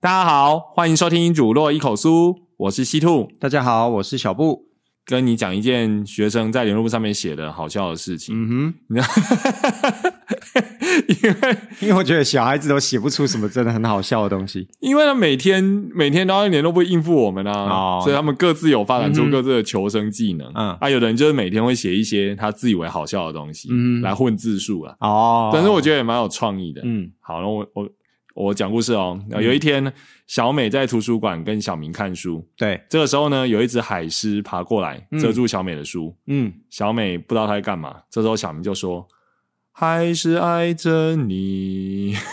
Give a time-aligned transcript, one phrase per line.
[0.00, 4.73] 大家好，欢迎收听《主落一口酥》，我是西兔，大家好，我是小布。
[5.06, 8.34] 跟你讲一件学生在联络簿上面写的好笑的事情。
[8.34, 9.08] 嗯哼，你知道，
[11.08, 14.66] 因为因为我觉得小孩子都写不出什么真的很好笑的东西。
[14.80, 15.62] 因为他每天
[15.94, 20.50] 每天都要联络簿应付我们啊，哦所以他们各自有发展出各自的求生技能。
[20.54, 24.94] 嗯啊，有的人就是每天会写一些他自以为好笑的东西，嗯来混字数啊。
[25.00, 26.80] 哦，但是我觉得也蛮有创意的。
[26.84, 27.88] 嗯好，那我我
[28.34, 29.18] 我讲故事哦。
[29.40, 29.92] 有一天，
[30.26, 36.14] 小美在图书馆跟小明看书，对，这个时候呢，有一只海狮爬过来嗯遮住小美的书。
[36.26, 39.06] 嗯小美不知道她在干嘛，这时候小明就说
[39.72, 42.16] ：“还是爱着你。”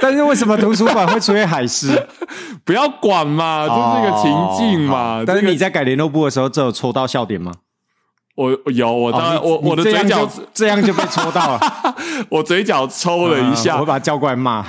[0.00, 2.06] 但是为什么图书馆会出现海狮？
[2.64, 5.18] 不要管嘛，这是一个情境嘛。
[5.20, 7.52] 哦但是你在改联络簿的时候，这有戳到笑点吗？
[8.36, 11.96] 我我有我当然、哦我我的嘴角这样就被戳到了，
[12.30, 14.64] 我嘴角抽了一下，嗯我把他叫过来骂，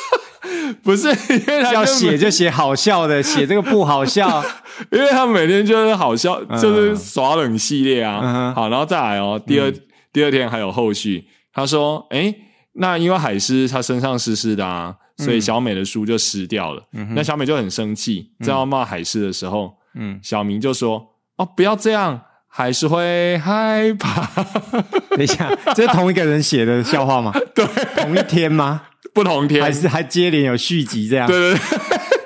[0.82, 4.42] 不是因为他要写就写好笑的，写这个不好笑。
[4.90, 8.20] 因为他每天就是好笑，嗯就是耍冷系列啊。
[8.22, 9.72] 嗯好，然后再来哦，第二、
[10.12, 11.24] 第二天还有后续。
[11.52, 12.34] 他说：“哎，
[12.74, 16.82] 那因为海狮它身上湿湿的啊，所以小美的书就湿掉了。
[17.14, 21.04] 那小美就很生气，正要骂海狮的时候，嗯，小明就说
[21.36, 22.18] ：‘哦，不要这样，
[22.50, 24.26] 还是会害怕。
[25.16, 27.32] 等一下，这是同一个人写的笑话吗？
[27.54, 27.64] 对，
[27.96, 28.82] 同一天吗？’
[29.14, 31.26] 不同天还是还接连有续集这样？
[31.26, 31.58] 对对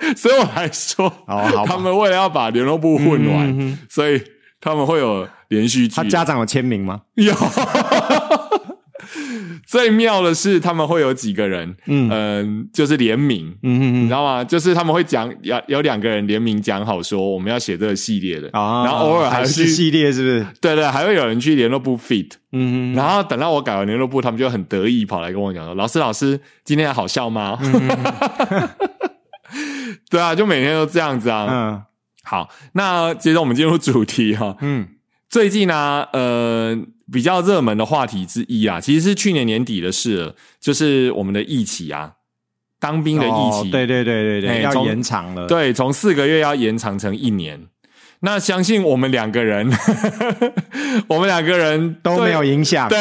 [0.01, 4.21] 对， 所以我还说，哦好吧他们为了要把联络部混完，嗯嗯所以
[4.61, 5.95] 他们会有连续剧。
[5.95, 7.01] 他家长有签名吗？
[7.15, 7.33] 有。
[9.67, 12.09] 最妙的是，他们会有几个人，嗯。
[12.11, 14.43] 嗯就是联名，嗯嗯嗯，你知道吗？
[14.45, 20.47] 就是他们会讲，有有两个人联名讲好说我们要写这个系列的，啊，然后偶尔还是系列，是不是？
[20.61, 27.59] 对对，还会有人去联络部 fit，嗯嗯然后等到我改完联络部，他们就很得意跑来跟我讲说：“老师，老师，今天好笑吗？”
[30.11, 31.47] 对啊，就每天都这样子啊。
[31.51, 31.83] 嗯。
[32.27, 34.89] 好，那接着我们进入主题哈、嗯
[35.35, 36.79] 最近呢、呃，
[37.11, 42.13] 比较热门的话题之一啊，其实是去年年底的事了，就是我们的疫情啊，
[42.79, 45.49] 当兵的疫情，哦对对对对对，要延长了。
[45.49, 47.67] 对，从四个月要延长成一年。
[48.25, 49.71] 那相信我们两个人，
[51.07, 52.89] 我们两个人都没有影响。
[52.89, 52.99] 对，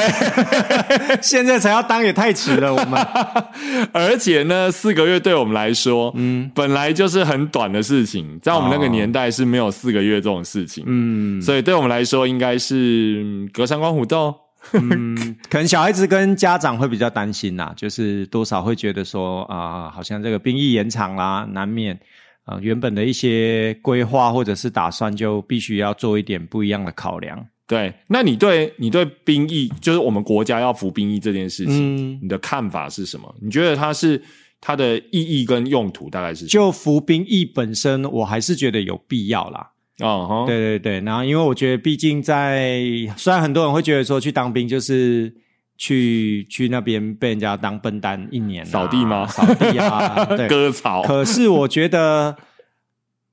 [1.24, 2.74] 现在才要当也太迟了。
[2.74, 3.00] 我们
[3.94, 14.36] 而且呢，四个月对我们来说，嗯，本来就是很短的事情，在我们那个哦年代是没有四个月这种事情，嗯所以对我们来说应该是嗯隔山观虎斗。
[14.72, 21.98] 嗯，可能小孩子跟家长会比较担心啦，就是多少会觉得说啊、好像这个兵役延长啦，难免
[22.46, 27.46] 啊、原本的一些规划或者是打算，就必须要做一点不一样的考量。
[27.66, 33.34] 对，那你对你对兵役，就是我们国家要服兵役这件事情，嗯，你的看法是什么？
[33.42, 34.22] 你觉得它是
[34.60, 36.50] 它的意义跟用途大概是什么？
[36.50, 39.72] 就服兵役本身，我还是觉得有必要啦。
[40.00, 42.84] 哦哈，对对对，然后因为我觉得，毕竟在
[43.16, 45.34] 虽然很多人会觉得说去当兵就是
[45.78, 50.48] 去去那边被人家当笨蛋一年、啊、扫地吗扫地啊， 对。
[50.48, 52.36] 割草，可是我觉得，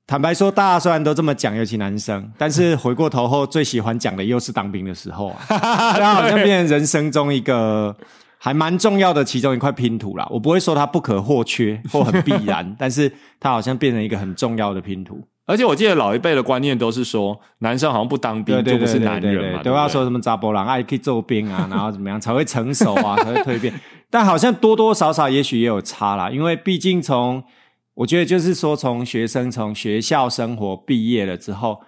[0.07, 7.95] 坦白说，大家虽然都这么讲，尤其男生，但是回过头后最喜欢讲的又是当兵的时候啊， 它好像变成人生中一个。
[8.43, 13.07] 还蛮重要的其中一块拼图啦，我不会说它不可或缺或很必然， 但是
[13.39, 15.23] 它好像变成一个很重要的拼图。
[15.51, 23.73] 而且我记得老一辈的观念都是说，男生好像不当兵就不是男人嘛，都要说什么扎波郎爱可以做兵啊，然后怎么样才会成熟啊，才会蜕变。
[24.09, 27.43] 但好像多多少少也许也有差啦，因为毕竟从
[27.93, 31.81] 我觉得就是说，从学生从学校生活毕业了之后，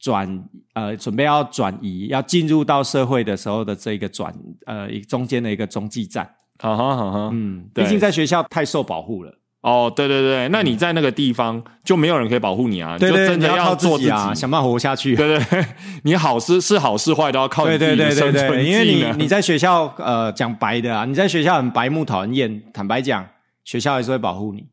[0.00, 4.34] 转呃准备要转移要进入到社会的时候的这个转
[4.66, 6.28] 呃中间的一个中继站。
[6.58, 15.16] 好哈好哈，嗯，毕竟在学校太受保护了，哦，对对对，那你在那个地方就没有人可以保护你啊，对对，你就真的你要靠做自己啊，想办法活下去。
[15.16, 15.66] 对对对，
[16.04, 23.26] 你好是是好是坏都要靠自己生存因为你你在学校呃讲白的啊，你在学校很白目讨人厌，坦白讲，
[23.64, 24.64] 学校还是会保护你。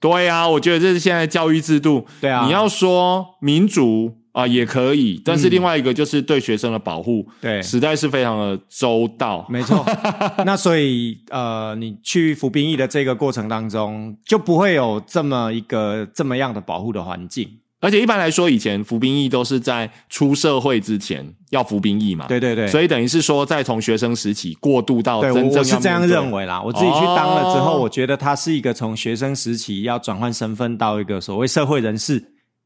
[0.00, 2.06] 对啊、我觉得这是现在教育制度。
[2.20, 9.44] 对啊你要说民主啊、也可以，但是另外一个就是对学生的保护，嗯对实在是非常的周到。
[9.48, 9.84] 没错，
[10.46, 17.48] 那所以呃，你去服兵役的这个过程当中，就不会有这么一个这么样的保护的环境。
[17.80, 22.26] 而且一般来说，以前服兵役都是在出社会之前要服兵役嘛。
[22.26, 26.60] 对对对，所以等于是说，在从学生时期过渡到对，真正我我是这样认为啦。
[26.60, 32.20] 我自己去当了之后，哦我觉得他是一个从学生时期要转换身份到一个所谓社会人士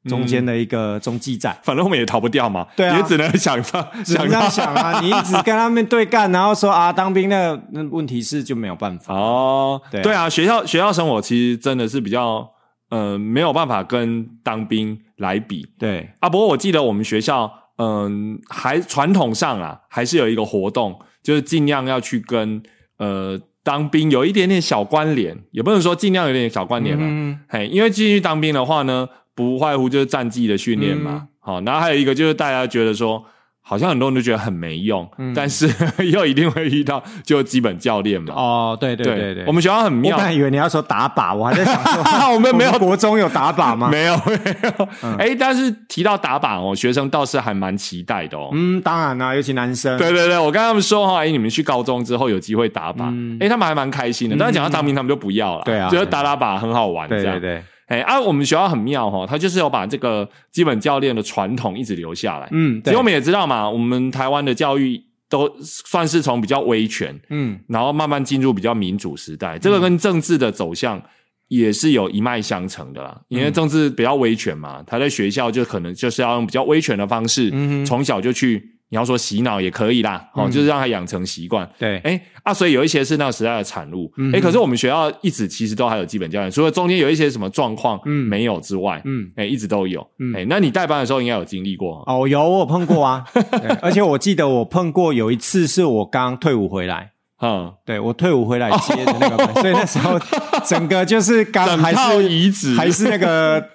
[0.04, 1.56] 中间的一个中继站。
[1.62, 5.00] 反正我们也逃不掉嘛，对啊也只能想到 只能这样想啊！
[5.00, 9.14] 你一直跟他们对干，然后说啊，当兵那那问题是就没有办法。
[9.14, 12.48] 哦，对啊对啊，学校学校生活其实真的是比较
[12.90, 16.28] 呃没有办法跟当兵来比对，啊。
[16.28, 22.62] 不过我记得我们学校嗯、还传统上啊还是有一个活动，就是尽量要去跟
[22.98, 31.00] 呃当兵有一点点小关联，也不能说尽量有点小关联了、嗯，嘿，因为进去当兵的话呢，不外乎就是战绩的训练嗯。
[31.00, 31.28] 嘛。
[31.44, 33.24] 好、然后还有一个就是大家觉得说，
[33.64, 35.32] 好像很多人都觉得很没用，嗯。
[35.34, 35.66] 但是
[36.12, 38.34] 又一定会遇到就基本教练嘛。
[38.34, 40.16] 哦，对对对对，我们学校很妙。
[40.16, 42.02] 我妙本，来以为你要说打靶，我还在想说，
[42.34, 42.72] 我们没有。
[42.82, 43.88] 国中有打靶吗？
[43.92, 44.32] 没有没
[44.64, 48.48] 有，哎、但是提到打靶哦，学生倒是还蛮期待的哦。
[48.52, 49.96] 嗯，当然啦，尤其男生。
[49.98, 54.36] 对对对，我跟他们说哈，哎、你们去高中之后有机会打靶，哎、嗯他们还蛮开心的。
[54.36, 57.38] 但是讲到当兵，他们就不要了，对啊觉得打打靶很好玩，这样。
[57.38, 57.62] 对对对，
[57.92, 62.48] 哎、啊，我们学校很妙哈，他就是有把这个基本教练的传统一直留下来。
[62.50, 62.84] 嗯，对。
[62.84, 64.98] 其实我们也知道嘛，我们台湾的教育
[65.28, 67.60] 都算是从比较威权，嗯。
[67.68, 71.02] 然后慢慢进入比较民主时代，这个跟政治的走向
[71.48, 73.20] 也是有一脉相承的啦。
[73.28, 81.66] 因为政治比较威权嘛，他在学校就可能就是要用比较威权的方式，嗯从小就去，你要说洗脑也可以啦，哦，就是让他养成习惯。
[81.78, 84.12] 对，哎啊，所以有一些是那个时代的产物。
[84.18, 89.26] 嗯哎、可是我们学校一直其实都还有基本教练，除了中间有一些什么状况嗯没有之外，嗯。
[89.34, 90.06] 哎、一直都有。
[90.18, 92.04] 嗯哎、那你代班的时候应该有经历过。
[92.06, 100.20] 哦，有我有碰过啊， 对而且我记得我碰过有一次是我刚退伍回来，嗯，对我退伍回来接的那个班， 所以那时候
[100.66, 103.66] 整个就是刚还是移植还是那个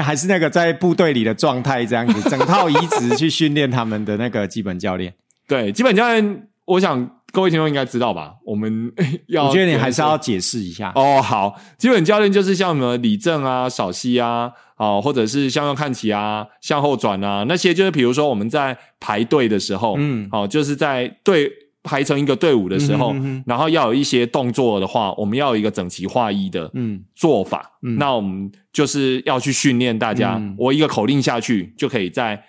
[0.00, 5.14] 还是那个在部队里的状态这样子，整套移植去训练他们的那个基本教练。
[5.46, 8.34] 对基本教练，我想各位听众应该知道吧？
[8.44, 8.92] 我们
[9.28, 10.92] 要，我觉得你还是要解释一下。
[10.94, 21.50] 哦，好，基本教练就是像什么李正啊、少熙啊，哦，或者是向右看齐啊、向后转啊，那些就是比如说我们在排队的时候，嗯哦，就是在队
[21.82, 27.78] 排成一个队伍的时候，嗯哼嗯哼然后要有一些动作的话，我们要有一个整齐划一的嗯做法。
[27.82, 32.42] 嗯那我们就是要去训练大家，嗯我一个口令下去就可以在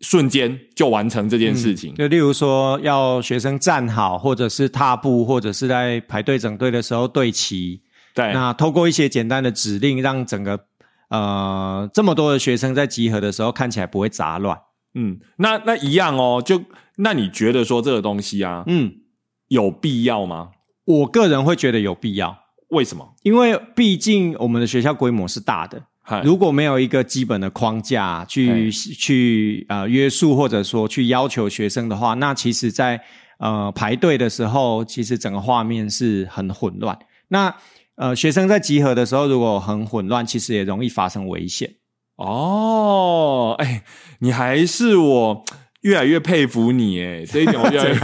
[0.00, 1.94] 瞬间就完成这件事情。
[1.94, 7.80] 就例如说要学生站好，或者是踏步，或者是在排队整队的时候对齐。
[8.14, 10.58] 对，那透过一些简单的指令，让整个
[11.10, 14.58] 呃这么多的学生在集合的时候看起来不会杂乱。
[14.94, 16.62] 嗯，那那一样哦，就
[16.96, 18.92] 那你觉得说这个东西啊，嗯，
[19.48, 20.50] 有必要吗？
[20.84, 22.36] 我个人会觉得有必要，
[22.68, 23.14] 为什么？
[23.22, 25.82] 因为毕竟我们的学校规模是大的，
[26.24, 33.00] 如果没有一个基本的框架去去呃约束或者说去要求学生的话，那其实在
[33.38, 36.96] 呃排队的时候，其实整个画面是很混乱。
[37.28, 37.54] 那
[37.96, 41.74] 呃学生在集合的时候，如果很混乱，其实也容易发生危险。
[42.16, 43.82] 哦，哎，
[44.20, 45.44] 你还是我
[45.86, 47.94] 越来越佩服你，哎，这一点我越来越，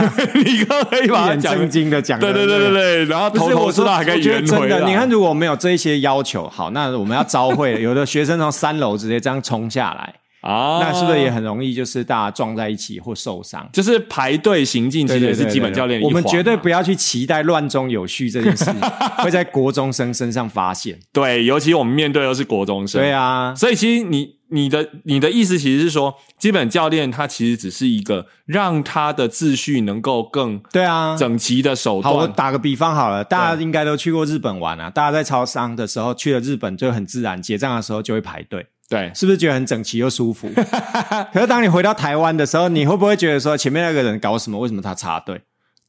[0.40, 13.68] 你刚刚可以把它讲得正经的讲的，对对对对对，然后头头不是道还可以圆回的，你看，如果没有这一些要求，好，那我们要招会，有的学生从三楼直接这样冲下来，啊，那是不是也很容易就是大家撞在一起或受伤？
[13.72, 16.02] 就是排队行进，其实也是基本教练。
[16.02, 18.70] 我们绝对不要去期待乱中有序这件事
[19.22, 20.98] 会在国中生身上发现。
[21.12, 31.16] 对，尤其我们面对的是国中生，对啊，所以其实你你的你的意思其实是说，基本教练他其实只是一个让他的秩序能够更对啊。
[31.16, 32.26] 整齐的手好，我。
[32.26, 34.90] 打个比方好了，大家应该都去过日本玩啊。
[34.90, 40.50] 大家在超商的时候去了日本，就很自然，结账的时候就会排队，对，是不是觉得很整齐又舒服？
[41.32, 44.58] 可是当你回到台湾的时候，你会不会觉得说前面那个人搞什么？
[44.58, 45.40] 为什么他插队？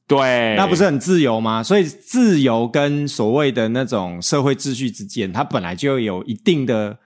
[0.08, 1.62] 对，那不是很自由吗？
[1.62, 6.98] 所以自由跟所谓的那种社会秩序之间，它本来就有一定的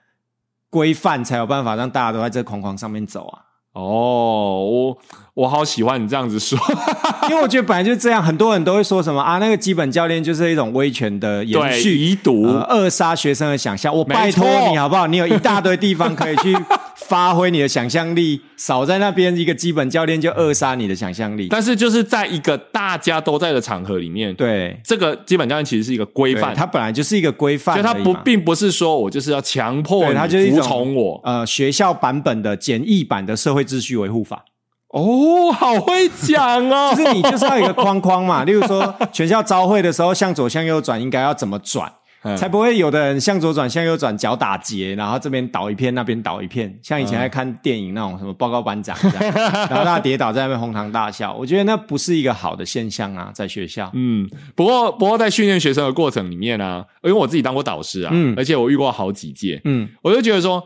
[0.70, 3.42] 规范，才有办法让大家都在这框框上面走啊。
[3.72, 4.98] 哦，我
[5.38, 6.58] 我好喜欢你这样子说，
[7.30, 13.94] 因为我觉得本来就是这样，很多人都会说什么啊，那个基本教练就是一种威权的延，续，遗毒，呃，扼杀学生的想象。
[13.94, 15.06] 我拜托你好不好？
[15.06, 16.56] 你有一大堆地方可以去
[16.96, 21.46] 发挥你的想象力，少在那边一个基本教练就扼杀你的想象力。
[21.48, 31.20] 但是就是在一个大家都在的场合里面，对，这个基本教练其实是一个规范，它本来就是一个规范而已嘛，就他不并不是说我就是要强迫对，你服它就是一种从我。
[31.22, 34.44] 呃学校版本的简易版的社会秩序维护法。
[34.90, 41.92] 哦，好会讲哦， 就是你就是要有一个框框嘛， 例如说全校招会的时候向左向右转应该要怎么转，
[42.22, 42.34] 嗯。
[42.36, 49.34] 才不会有的人向左转向右转，脚打结，然后这边倒一片，那边倒一片，像以前在看电影那种什么报告班长这样，
[49.68, 53.90] 然后大家跌倒在那边哄堂大笑，我觉得那不是一个好的现象啊，在学校。
[53.92, 54.26] 嗯，
[54.56, 58.34] 不过不过在训练学生的过程里面呢、因为我自己当过导师啊，嗯。
[58.38, 60.62] 而且我遇过好几届，嗯，我就觉得说，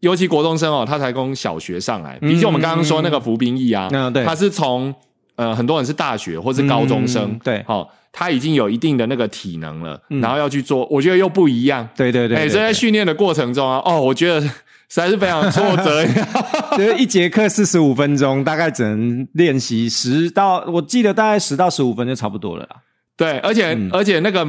[0.00, 4.24] 尤其国中生哦，他才从小学上来，嗯比起我们刚刚说那个服兵役啊，嗯对。
[4.24, 4.94] 他是从
[5.36, 7.64] 呃很多人是大学或是高中生，嗯对。
[7.66, 14.40] 好、他已经有一定的那个体能了，然后要去做，我觉得又不一样，对对对哎，对所以在训练的过程中啊，哦，我觉得
[14.90, 16.04] 实在是非常挫折，
[16.76, 22.76] 就是一节课四十五分钟，大概只能练习十到，我记得大概十到十五分就差不多了啦。
[23.16, 23.90] 对，而且、嗯。
[23.92, 24.46] 而且那个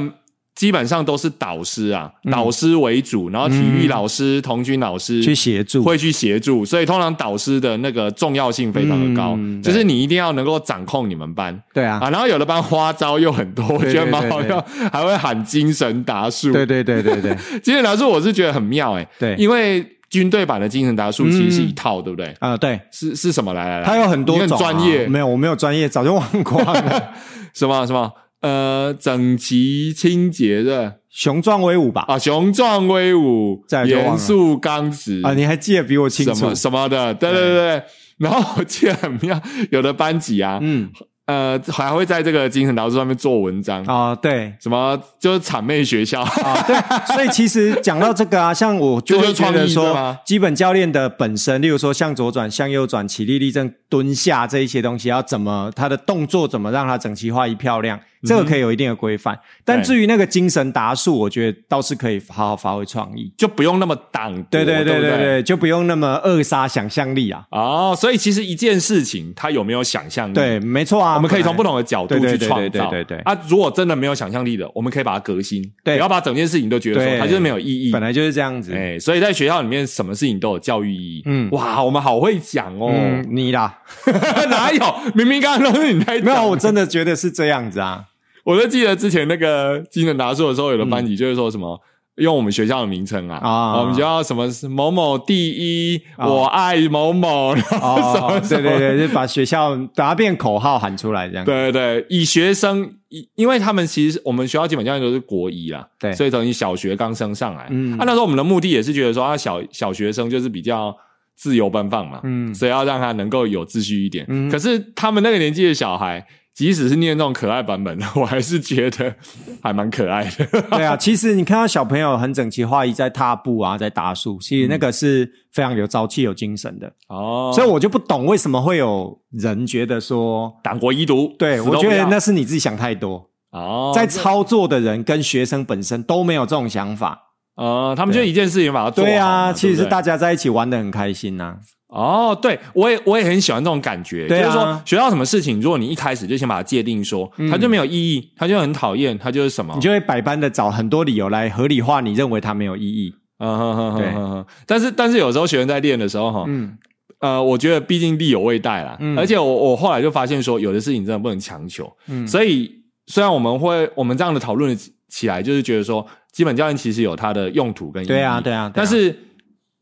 [0.60, 5.22] 基本上都是导师啊，导师为主，然后体育老师、童军老师嗯。
[5.22, 5.82] 去协助。
[5.82, 11.58] 会去协助，所以通常导师的那个重要性非常的高，嗯就是你一定要能够掌控你们班。
[11.72, 12.10] 对啊，啊。
[12.10, 14.62] 然后有的班花招又很多，我对觉得蛮好对笑，
[14.92, 16.52] 还会喊精神达数。
[16.52, 17.34] 对对对对对。
[17.64, 22.34] 精神达数我是觉得很妙哎、对，因为军队版的精神达数其实是一套，对不对？
[22.38, 23.54] 啊、对，是是什么？
[23.54, 27.14] 来来来，它有很多专业，没有，我没有专业，早就忘光了。
[27.54, 30.96] 什么什么呃，整齐清洁的。
[31.10, 32.04] 雄壮威武吧？
[32.06, 35.20] 啊，雄壮威武，严肃刚直。
[35.22, 36.34] 啊，你还记得比我清楚。
[36.34, 36.54] 什么？
[36.54, 37.40] 什么的，对对。
[37.40, 37.82] 对对。
[38.18, 40.90] 然后我记得很妙，有的班级啊，嗯，
[41.24, 44.52] 呃，还会在这个精神导师上面做文章，啊，对。
[44.60, 46.76] 什么就是谄媚学校，啊，对，
[47.14, 59.38] 所以其实讲到这个啊，像我就 觉得说，基本教练的本身，例如说向左转、向右转、起立、立正、蹲下这一些东西，要怎么他的动作怎么让他整齐划一漂亮，这个可以有一定的规范。
[59.64, 63.32] 但至于那个精神达数，我觉得倒是可以好好发挥创意。
[63.38, 67.42] 就不用那么挡夺，对对对不对对对，就不用那么扼杀想象力啊。
[67.50, 70.34] 哦，所以其实一件事情，它有没有想象力？
[70.34, 72.90] 对，，没错啊，我们可以从不同同的角度对对对去创造。
[72.90, 77.92] 对对对对啊，如果真的没有想象力的，我们可以把它革新，对不要把整件事情都觉得说它就是没有意义。
[77.92, 78.74] 本来就是这样子。
[78.74, 81.22] 哎，所以在学校里面，什么事情都有教育意义。
[81.26, 82.90] 嗯哇，我们好会讲哦。
[82.92, 83.78] 嗯，你啦，
[84.50, 84.94] 哪有？
[85.14, 86.24] 明明刚刚都是你在讲。
[86.26, 88.06] 没有，我真的觉得是这样子啊。
[88.50, 91.80] 我就记得之前那个精神达数的时候，有的班级就是说什么。
[92.16, 93.80] 用我们学校的名称啊，啊。
[93.80, 96.28] 我们学校什么某某第一，啊。
[96.28, 98.62] 我爱某某，然后什么哦，什么。
[98.68, 101.44] 对对对，就把学校把它变口号喊出来，这样。
[101.46, 106.12] 对对，以学生，以因为他们其实我们学校基本教练都是国一啦，对。
[106.12, 107.96] 所以等于小学刚升上来，嗯。
[107.96, 110.94] 啊，那时候我们的目的也是觉得说，啊，小小学生就是比较
[111.36, 112.54] 自由奔放嘛，嗯。
[112.54, 114.26] 所以要让他能够有秩序一点。
[114.28, 114.50] 嗯。
[114.50, 116.26] 可是他们那个年纪的小孩，
[116.60, 119.14] 即使是念那种可爱版本的， 我还是觉得
[119.62, 120.44] 还蛮可爱的。
[120.76, 126.92] 对啊，其实你看到小朋友很整齐划一在踏步啊，在打树，其实那个是非常有朝气、有精神的。
[127.08, 133.30] 哦，所以我就不懂为什么会有人觉得说，党国遗毒，对我觉得那是你自己想太多。
[133.52, 137.18] 哦，在操作的人跟学生本身都没有这种想法。
[137.56, 141.56] 呃，他们就一件事情把它做好嘛对啊，其实大家在一起玩的很开心呐、
[141.90, 153.12] 哦，对，我也我也很喜欢这种感觉，对啊就是说学到什么事情，如果你一开始就先把它界定说，它就没有意义，它就很讨厌，它就是什么你，就会百般的找很多理由来合理化你认为它没有意义。
[153.38, 154.46] 嗯哼哼对哼哼哼。
[154.66, 156.78] 但是但是有时候学生在练的时候哈，嗯，
[157.18, 162.70] 呃，我觉得毕竟力有未逮啦，嗯而且我我后来就发现说，有的事情真的不能强求，嗯所以
[163.08, 164.78] 虽然我们会我们这样的讨论
[165.08, 169.24] 起来，就是觉得说，基本教练其实有它的用途跟对啊，对啊但是。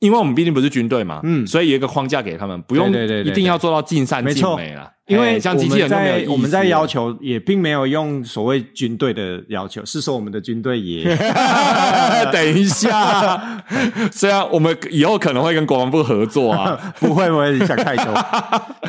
[0.00, 1.46] 因为我们毕竟不是军队嘛，嗯。
[1.46, 4.92] 所以有一个框架给他们，不用对对对对一定要做到尽善尽美了。
[5.08, 11.02] 因为哎像机器人在我们在要求也并没有用所谓军队的要求，是说我们的军队也
[12.30, 13.64] 等一下，
[14.12, 18.14] 虽然我们以后可能会跟国防部合作啊， 不会，我也想太多，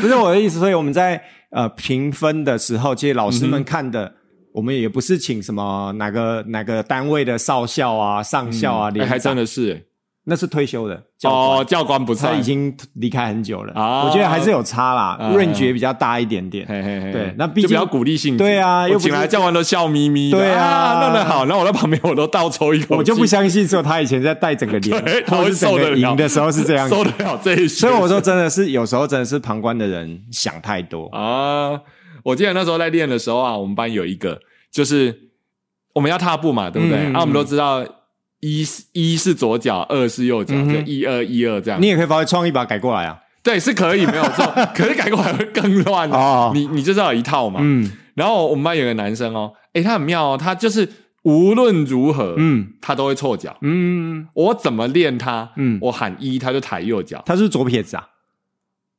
[0.02, 0.60] 不是我的意思。
[0.60, 4.14] 所以我们在呃评分的时候，其实老师们看的，
[4.52, 9.72] 我们也不是请什么哪个哪个单位的少校啊、上校啊，哎连长还真的是。
[9.74, 9.82] 哎
[10.30, 11.58] 那是退休的教官。
[11.60, 13.74] 哦，教官不在，他已经离开很久了。
[13.74, 14.04] 啊。
[14.06, 16.66] 我觉得还是有差啦啊，range 也比较大一点点。
[16.68, 21.04] 嘿嘿嘿，对那毕竟就比较鼓励性，对啊又请来教官都笑眯眯的，对啊。
[21.04, 26.16] 弄得好，那我在旁边我都倒抽一口，我就不相信说他以前在带整个连 对，他是整受得了。
[26.16, 26.96] 的时候是这样子。
[26.96, 31.08] 受得了这一些，所以我说真的是有时候真的是旁观的人想太多。
[31.08, 31.82] 啊，
[32.24, 34.40] 我记得那时候在练的时候啊，我们班有一个
[34.72, 35.18] 就是
[35.94, 36.98] 我们要踏步嘛，对不对？
[37.00, 37.84] 嗯啊，我们都知道
[38.40, 41.88] 一是一是左脚，二是右脚，嗯就一二一二这样你。
[41.88, 43.20] 也可以发挥创意把它改过来啊。
[43.42, 47.60] 对，是可以没有错， 可是改过来会更乱哦你你就是要有一套嘛。
[47.64, 50.88] 嗯然后我们班有个男生哦，诶，他很妙哦，他就是
[51.24, 53.56] 无论如何，嗯他都会错脚。
[53.62, 55.50] 嗯，我怎么练他？
[55.56, 58.08] 嗯我喊一，他就抬右脚，他是左撇子啊，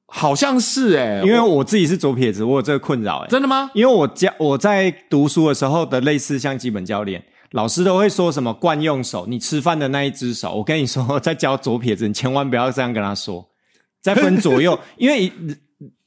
[0.06, 3.70] 好像是诶，因为我我自己是左撇子，我有这个困扰哎、真的吗？
[3.75, 10.54] 因为我教我在读书的时候的类似像基本教练，老师都会说什么惯用手，你吃饭的那一只手。
[10.54, 13.49] 我跟你说， 在教左撇子，你千万不要这样跟他说。
[14.00, 15.30] 在分左右， 因为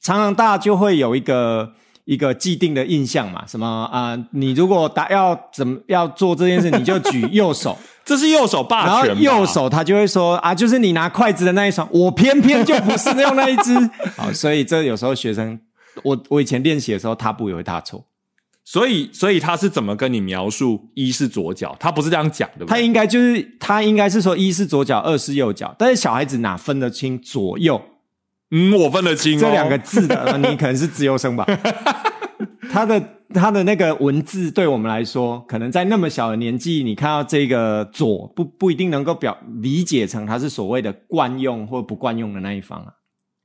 [0.02, 1.74] 常常大家就会有一个
[2.06, 13.76] 一个既定的印象嘛，什么啊、你如果打要怎么要做这件事，你就举右手， 这是右手然后霸权吧，右手他就会说啊，就是你拿筷子的那一双，我偏偏就不是用那一只。
[14.16, 15.60] 好，所以这有时候学生，
[16.04, 18.04] 我我以前练习的时候，踏步也会踏错。
[18.65, 21.75] 所以所以他是怎么跟你描述一是左脚？
[21.79, 27.82] 他不是这样讲的，他应该就是他应该是说一是左脚，二是右脚，但是小孩子哪分得清左右
[28.51, 30.15] 嗯，我分得清、哦、这两个字的？
[30.24, 31.46] 呃你可能是自由生吧？
[32.72, 33.01] 他的
[33.34, 42.93] 他的那个文字对我们来说，可能在那么小的年纪，你看到这个左不不一定能够表理解成他是所谓的惯用或不惯用的那一方啊。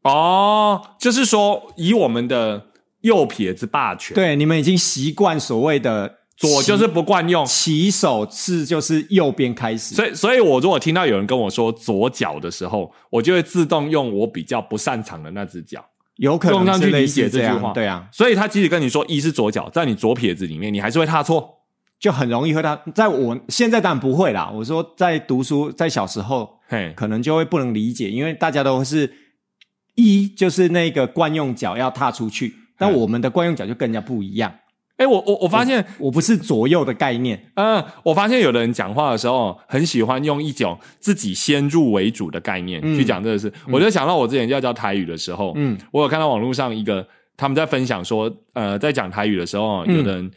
[0.05, 2.67] 哦，就是说以我们的
[3.03, 15.85] 右撇子霸权，对，你们已经习惯所谓的左就是不惯用，起手是就是右边开始，所以所以我如果听到有人跟我说左脚的时候，我就会自动用我比较不擅长的那只脚。
[16.17, 17.73] 有可能用上去是理解这句话。
[17.73, 21.57] 对啊，所以他即使跟你说一是左脚，在你左撇子里面，你还是会踏错。
[22.01, 24.49] 就很容易会踏，在我现在当然不会啦。
[24.55, 29.13] 我说在读书，在小时候嘿，可能就会不能理解，因为大家都是
[29.97, 32.95] 一就是那个惯用脚要踏出去，但嗯。
[32.95, 34.53] 我们的惯用脚就更加不一样。
[34.97, 43.53] 哎、我我我发现，我不是左右的概念，嗯、我发现有的人讲话的时候，很喜欢用一种自己先入为主的概念、去讲这个事。
[43.71, 47.07] 我就想到我之前要教台语的时候，嗯，我有看到网络上一个
[47.37, 50.31] 他们在分享说，呃，在讲台语的时候，有的人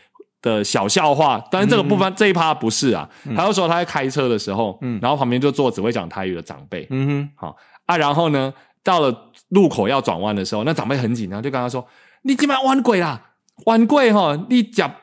[0.44, 5.00] 的小笑话，但是这个部分、这一趴不是啊，他就说他在开车的时候，嗯。
[5.02, 7.30] 然后旁边就坐只会讲台语的长辈，嗯哼。
[7.34, 7.58] 好
[7.88, 11.84] 啊，然后呢，到了路口要转弯的时候，那长辈很紧张，就跟他说
[12.24, 13.32] ：“你今晚弯过啦，
[13.66, 14.96] 弯过吼，你夹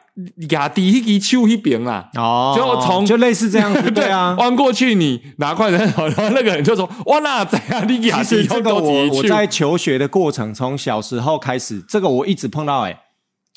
[0.51, 4.35] 压低迄支手迄边啦。”，哦，就从就类似这样子， 对啊。
[4.39, 7.87] 弯过去你拿筷子，然后那个人就说：“我哪怎样？
[7.89, 13.01] 你压其实低这个我我在求学的过程，从小时候开始，这个我一直碰到哎、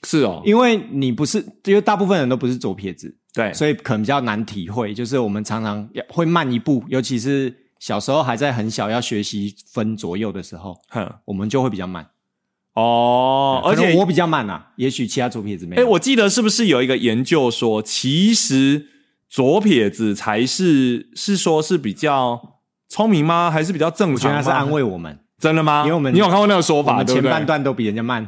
[0.08, 4.94] 是哦，因为你不是，因为大部分人都不是左撇子，对，所以可能比较难体会。
[4.94, 12.06] 就是我们常常要会慢一步，尤其是小时候还在很小要学习分左右的时候，哼我们就会比较慢。
[12.74, 15.90] 哦，而且我比较慢啊，也许其他左撇子没哎，有。
[15.90, 18.88] 我记得是不是有一个研究说，其实
[19.30, 23.52] 左撇子才是是说是比较聪明吗？
[23.52, 24.16] 还是比较正常吗？
[24.16, 25.82] 我觉得他是安慰我们，真的吗？
[25.84, 27.04] 因为我们你有看过那个说法？
[27.04, 28.26] 前半段都比人家慢。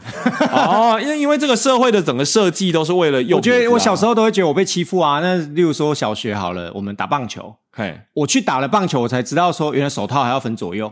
[0.52, 5.22] 哦，因为因为这个社会的整个设计都是为了右、我觉得我小时候，候都会觉得我被欺负啊。
[5.22, 10.92] 那例如说小学好了，我们打棒球，嘿，我去打了棒球，我才知道说原来手套还要分左右。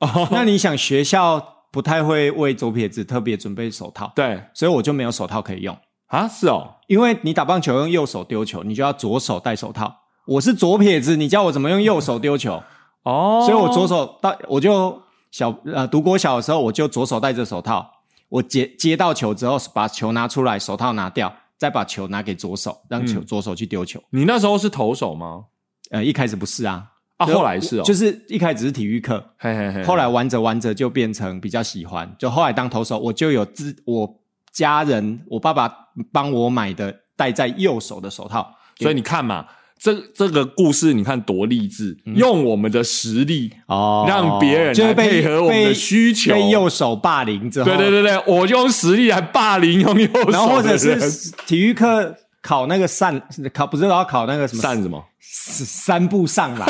[0.00, 5.76] 哦，那你想学校不太会为左撇子特别准备手套，对所以我就没有手套可以用。
[6.06, 9.92] 啊，是哦，因为你打棒球用右手丢球，你就要左手戴手套。
[10.26, 12.62] 我是左撇子，你教我怎么用右手丢球，
[13.02, 17.84] 哦，所以我左手戴，我就小呃读国小的时候，我就左手戴着手套，
[18.28, 24.00] 我接接到球之后，把球拿出来，手套拿掉，再把球拿给左手，让球、嗯左手去丢球。
[24.10, 25.46] 你那时候是投手吗？
[25.90, 26.84] 呃，一开始不是啊，
[27.16, 34.20] 啊，后来是哦，就是一开始只是体育课，嘿嘿嘿，后来玩着玩着就变成比较喜欢，就后来当投手，我就有自我
[34.52, 35.72] 家人，我爸爸
[36.12, 39.46] 帮我买的戴在右手的手套，所以你看嘛，
[39.78, 44.04] 这这个故事你看多励志，用我们的实力哦。
[44.08, 50.98] 让别人来就配合我们的被需求，被右手霸凌之后，对对对对，我就用实力来霸凌用右手，然后或者是
[51.46, 53.22] 体育课考那个扇
[53.52, 54.62] 考，不是都要考那个什么？
[54.62, 56.66] 扇什么三步上来，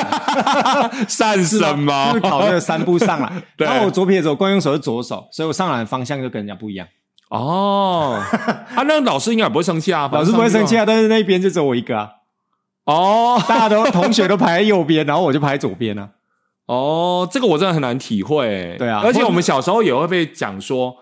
[1.09, 3.31] 散是吗什么就是考那个三步上来。
[3.57, 6.87] 对然后我左撇子，我惯用手是左手，所以我上来的方向就跟人家不一样。
[7.31, 8.21] 哦，
[8.75, 10.83] 啊，那老师应该也不会生气啊，老师不会生气啊。
[10.83, 12.11] 啊，但是那边就只有我一个啊，
[12.87, 16.09] 哦大家都同学都排在右边，然后我就排在左边啊。
[16.67, 18.77] 哦，这个我真的很难体会。
[18.79, 20.95] 对啊而且我们小时候也会被讲说，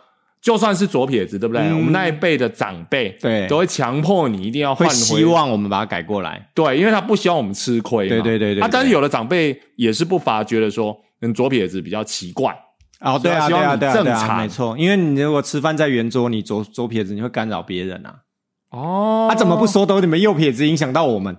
[0.42, 1.62] 就算是左撇子，对不对？
[1.62, 6.48] 嗯我们那一辈的长辈对都会强迫你一定要换希望我们把它改过来。
[6.52, 8.08] 对，因为他不希望我们吃亏嘛。
[8.08, 12.52] 对对对对啊，但是有的长辈也是不乏觉得说，嗯，左撇子比较奇怪。
[13.00, 14.76] 哦，对啊，对啊，对啊，对啊，正常没错。
[14.76, 18.16] 因为你如果吃饭在圆桌，你左左撇子，你会干扰别人啊。
[18.70, 19.66] 哦啊，怎么不？
[19.66, 21.36] 说都你们右撇子影响到我们？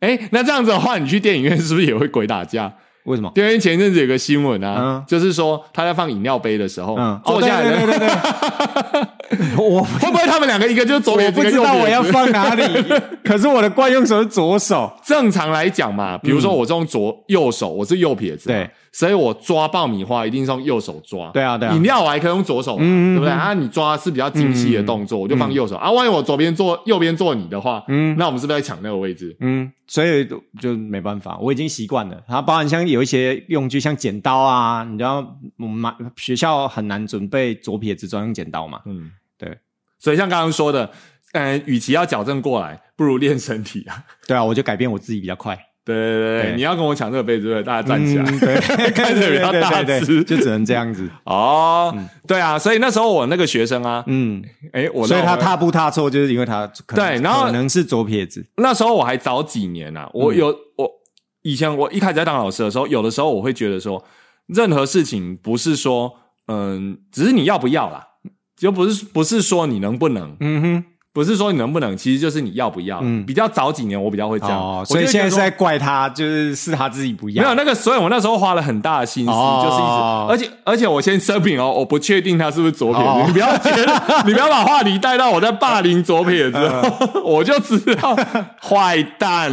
[0.00, 2.74] 哎，那这样子的话，你去电影院是不是也会鬼打架？
[3.04, 3.30] 为什么？
[3.34, 5.04] 因为前一阵子有个新闻啊，嗯。
[5.06, 8.08] 就是说他在放饮料杯的时候，嗯，坐下来的、哦对对对对。
[8.08, 12.62] 对， 我会不会他们两个一个就是左撇子，我不知道我要放哪里，
[13.24, 14.92] 可是我的惯用手是左手。
[15.04, 21.30] 正常来讲嘛，比如说我是用左右手，我是右撇子，对所以我抓爆米花一定是用右手抓。
[21.30, 23.32] 对啊对啊饮料我还可以用左手嘛，嗯嗯对不对？
[23.32, 25.90] 啊，你抓是比较精细的动作，我就放右手啊。
[25.90, 29.34] 万一我左边做，右边做你的话，嗯那我们是不是在抢那个位置？
[29.40, 30.28] 嗯，所以
[30.60, 32.22] 就没办法，我已经习惯了。
[32.28, 35.26] 然后包含像有一些用具，像剪刀啊，你知道
[35.58, 38.80] 我们买学校很难准备左撇子专用剪刀嘛？
[38.84, 39.56] 嗯，对
[39.98, 40.90] 所以像刚刚说的，
[41.32, 44.04] 呃，与其要矫正过来，不如练身体啊。
[44.26, 45.58] 对啊，我就改变我自己比较快。
[45.84, 47.62] 对对对对，你要跟我抢这个杯子，对？
[47.62, 48.24] 大家站起来。
[48.92, 51.08] 看着比较大只就只能这样子。
[51.24, 51.92] 哦，
[52.26, 54.42] 对啊，所以那时候我那个学生啊，嗯，
[54.72, 58.46] 哎，我所以他踏步踏错，就是因为他对然后可能是左撇子。
[58.56, 60.88] 那时候我还早几年啊，我有、我
[61.42, 64.04] 以前我一开始在当老师的时候，有的时候我会觉得说，
[64.46, 66.12] 任何事情不是说，
[66.46, 68.06] 嗯，只是你要不要啦，
[68.56, 73.00] 就不是不是说你能不能，嗯哼，不是说你能不能，其实就是你要不要。
[73.02, 73.24] 嗯。
[73.26, 77.42] 比较早几年我比较会这样，哦，所以现在是在怪他，就是是他自己不要。
[77.42, 79.60] 没有那个，所以我那时候花了很大的心思，哦。
[79.62, 83.24] 就是一直，而且而且我先声明哦，我不确定他是不是左撇子，哦。
[83.26, 87.22] 你不要觉得， 你不要把话题带到我在霸凌左撇子，嗯。
[87.24, 88.16] 我就知道
[88.62, 89.52] 坏蛋，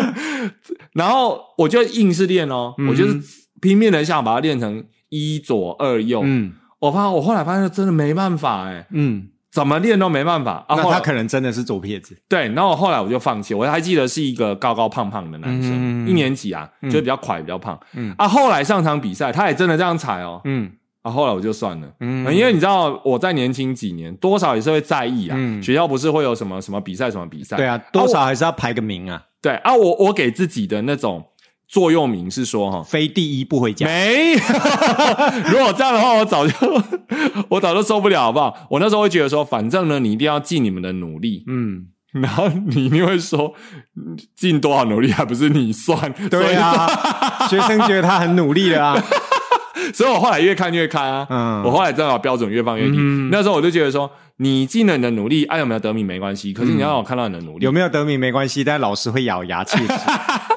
[0.94, 3.20] 然后我就硬是练哦，我就是
[3.60, 6.52] 拼命的想把它练成一左二右，嗯。
[6.80, 12.16] 我发现我后来发现真的没办法哎，嗯，怎么练都没办法啊，那后他可能真的是左撇子。
[12.28, 13.52] 对，然后后来我就放弃。
[13.52, 17.78] 我还记得是一个高高胖胖的男生，嗯一年级啊，就比较快，比较胖。
[17.94, 20.40] 嗯啊，后来上场比赛，他也真的这样踩哦。
[20.44, 20.70] 嗯
[21.02, 25.34] 啊，后来我就算了，嗯嗯，因为你知道我在年轻几年，多少也是会在意啊。
[25.38, 27.56] 嗯学校不是会有什么什么比赛，什么比赛？
[27.56, 31.24] 对啊，多少还是要排个名啊，对啊，我我给自己的那种
[31.70, 33.86] 座右铭是说哈，非第一不回家。
[33.86, 34.38] 没有，
[35.52, 36.52] 如果这样的话，我早就
[37.48, 38.66] 我早就受不了，好不好？
[38.70, 43.54] 我那时候会觉得说，反正呢，你一定要尽你们的努力，嗯，然后你一定会说，
[43.96, 46.12] 嗯尽多少努力还不是你算？
[46.28, 49.00] 对啊，学生觉得他很努力了啊。
[49.00, 51.24] 所以，所以我后来越看越开啊。
[51.30, 52.96] 嗯我后来真的把标准越放越低。
[52.98, 57.64] 嗯那时候我就觉得说，你尽了你的努力，爱有没有得名没关系，可是你要让我看到你的努力。
[57.64, 59.94] 有没有得名没关系，但老师会咬牙切齿，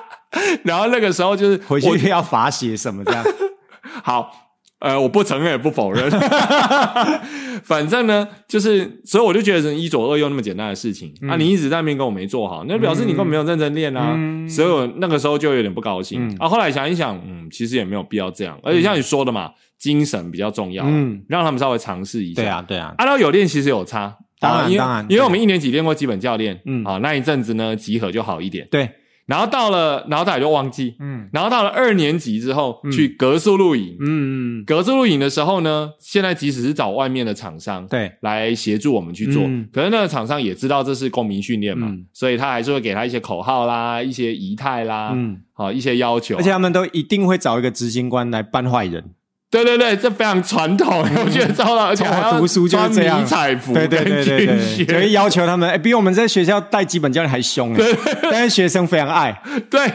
[0.64, 3.24] 然后那个时候就是回我去要罚写什么这样。
[4.04, 4.32] 好，
[4.80, 6.10] 呃，我不承认也不否认，
[7.64, 14.50] 反正呢，就是，所以我就觉得是一左二右那么简单的事情、啊，你一直在那边跟我没做好，那表示你根本没有认真练啊，嗯。
[14.50, 16.36] 所以我那个时候就有点不高兴、嗯。
[16.40, 16.48] 啊。
[16.48, 21.24] 后来想一想，嗯，其实也没有必要这样，而且像你说的嘛，精神比较重要，嗯。
[21.30, 22.42] 让他们稍微尝试一下。
[22.42, 26.84] 对啊，对啊，按照有练其实有差，当然当然因为我们一年级练过基本教练，嗯。
[26.84, 28.90] 啊，那一阵子呢集合就好一点，对，
[29.26, 31.30] 然后到了，然后再来就忘记，嗯。
[31.32, 39.68] 然后到了二年级之后、去格数露营，嗯，格数露营的时候呢，现在即使是找外面的厂商对，来协助我们去做，嗯。
[39.72, 42.06] 可是那个厂商也知道这是公民训练嘛，嗯。
[42.12, 49.12] 所以他还是会给他一些口号啦、一些仪态啦，嗯，好、一些要求，而且他们都一定会找一个执行官来扮坏人。
[49.54, 53.20] 对对对，这非常传统，我觉得超到，而且还要读书就是穿这样。
[53.20, 57.86] 迷彩服，对对对对对，靴就会要求他们，哎，比我们在学校带基本教练还凶哎，
[58.24, 59.40] 但是学生非常爱，
[59.70, 59.92] 对，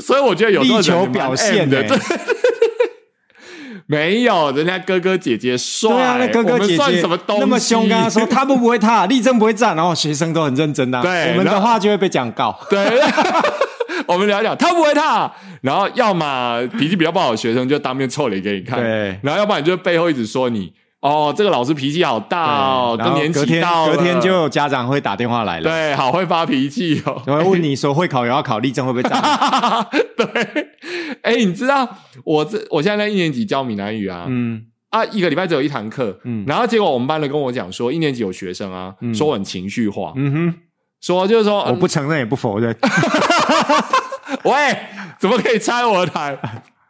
[0.00, 1.98] 所以我觉得有时候力求人蛮表现的，欸对。
[3.86, 7.40] 没有，人家哥哥姐姐帅，对啊，那哥哥姐姐算什么东西？
[7.40, 12.56] 那么凶，跟他说他们不会踏，立正不会站，然后学生都很认真的啊，对我们的话就会被讲告。
[12.70, 12.78] 对，
[14.06, 14.54] 我们聊聊。
[14.56, 15.30] 他不会踏，
[15.62, 19.18] 然后要么脾气比较不好的学生就当面臭脸给你看，对。
[19.22, 27.22] 然后要不然你就背后一直说你哦，这个老师脾气好大哦，然年隔天期到了隔天就有家长会打电话来了，对，好会发脾气哦。
[27.26, 29.20] 然后问你说会考也要考，立正会不会站？
[30.16, 30.26] 对，
[31.22, 31.88] 哎，你知道
[32.24, 34.66] 我这我现在在一年级教闽南语啊，嗯。
[34.90, 36.44] 啊，一个礼拜只有一堂课，嗯。
[36.48, 40.54] 然后结果我们班的跟我讲说，一年级有学生啊，说我很情绪化，嗯哼，
[41.00, 42.74] 说就是说，我不承认也不否认，
[44.44, 44.76] 喂，
[45.18, 46.38] 怎么可以拆我的台？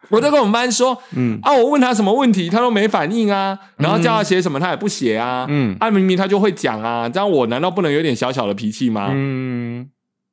[0.09, 1.39] 我就跟我们班说，嗯。
[1.43, 5.77] 啊，我问他什么问题，他都没反应啊，然后叫他写什么，他也不写啊，嗯。
[5.79, 9.11] 啊，明明他就会讲啊，这样我难道不能有点小小的脾气吗？
[9.13, 9.89] 嗯，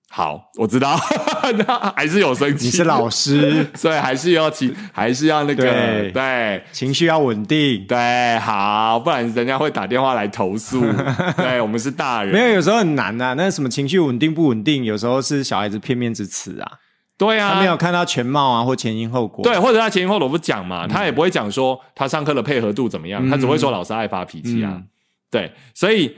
[0.10, 0.98] 好，我知道，
[1.68, 7.86] 那还是有生气，你是老师， 所以还是要情，还是要那个，对对情绪要稳定。
[7.86, 10.82] 对，好，不然人家会打电话来投诉。
[11.38, 13.34] 对我们是大人，没有，有时候很难啊。
[13.34, 16.72] 那什么情绪稳定不稳定，有时候是小孩子片面之词啊，
[17.18, 19.44] 对啊，他没有看到全貌啊，或前因后果。
[19.44, 24.72] 对，或者他前因后果不讲嘛，他也不会讲说他上课的配合度怎么样，他只会说老师爱发脾气啊。
[24.74, 24.88] 嗯
[25.30, 26.16] 对，所以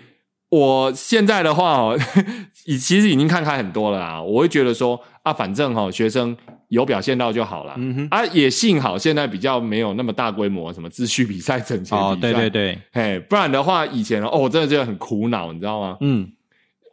[0.50, 2.00] 我现在的话哦，
[2.66, 4.22] 已其实已经看开很多了啊。
[4.22, 6.36] 我会觉得说啊，反正哈、哦，学生
[6.70, 7.74] 有表现到就好了。
[7.78, 15.98] 嗯哼，啊，也幸好现在比较没有那么大规模，什么秩序比赛、整齐比赛，哦，对对，对，嘿，不然的话，以前哦，我真的觉得很苦恼，你知道吗？
[16.02, 16.28] 嗯，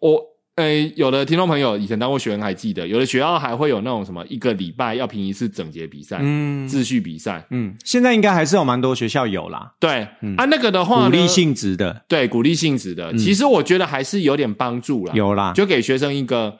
[0.00, 0.22] 我
[0.56, 6.66] 诶，有的听众朋友以前当过学员还记得，有的学校还会有那种什么一个礼拜要评一次整洁比赛、嗯。
[6.66, 16.58] 秩序比赛，嗯，现在应该还是有蛮多学校有啦，对、啊，那个的话鼓励性质的对鼓励性质的，其实我觉得还是有点帮助啦，有啦，就给学生一个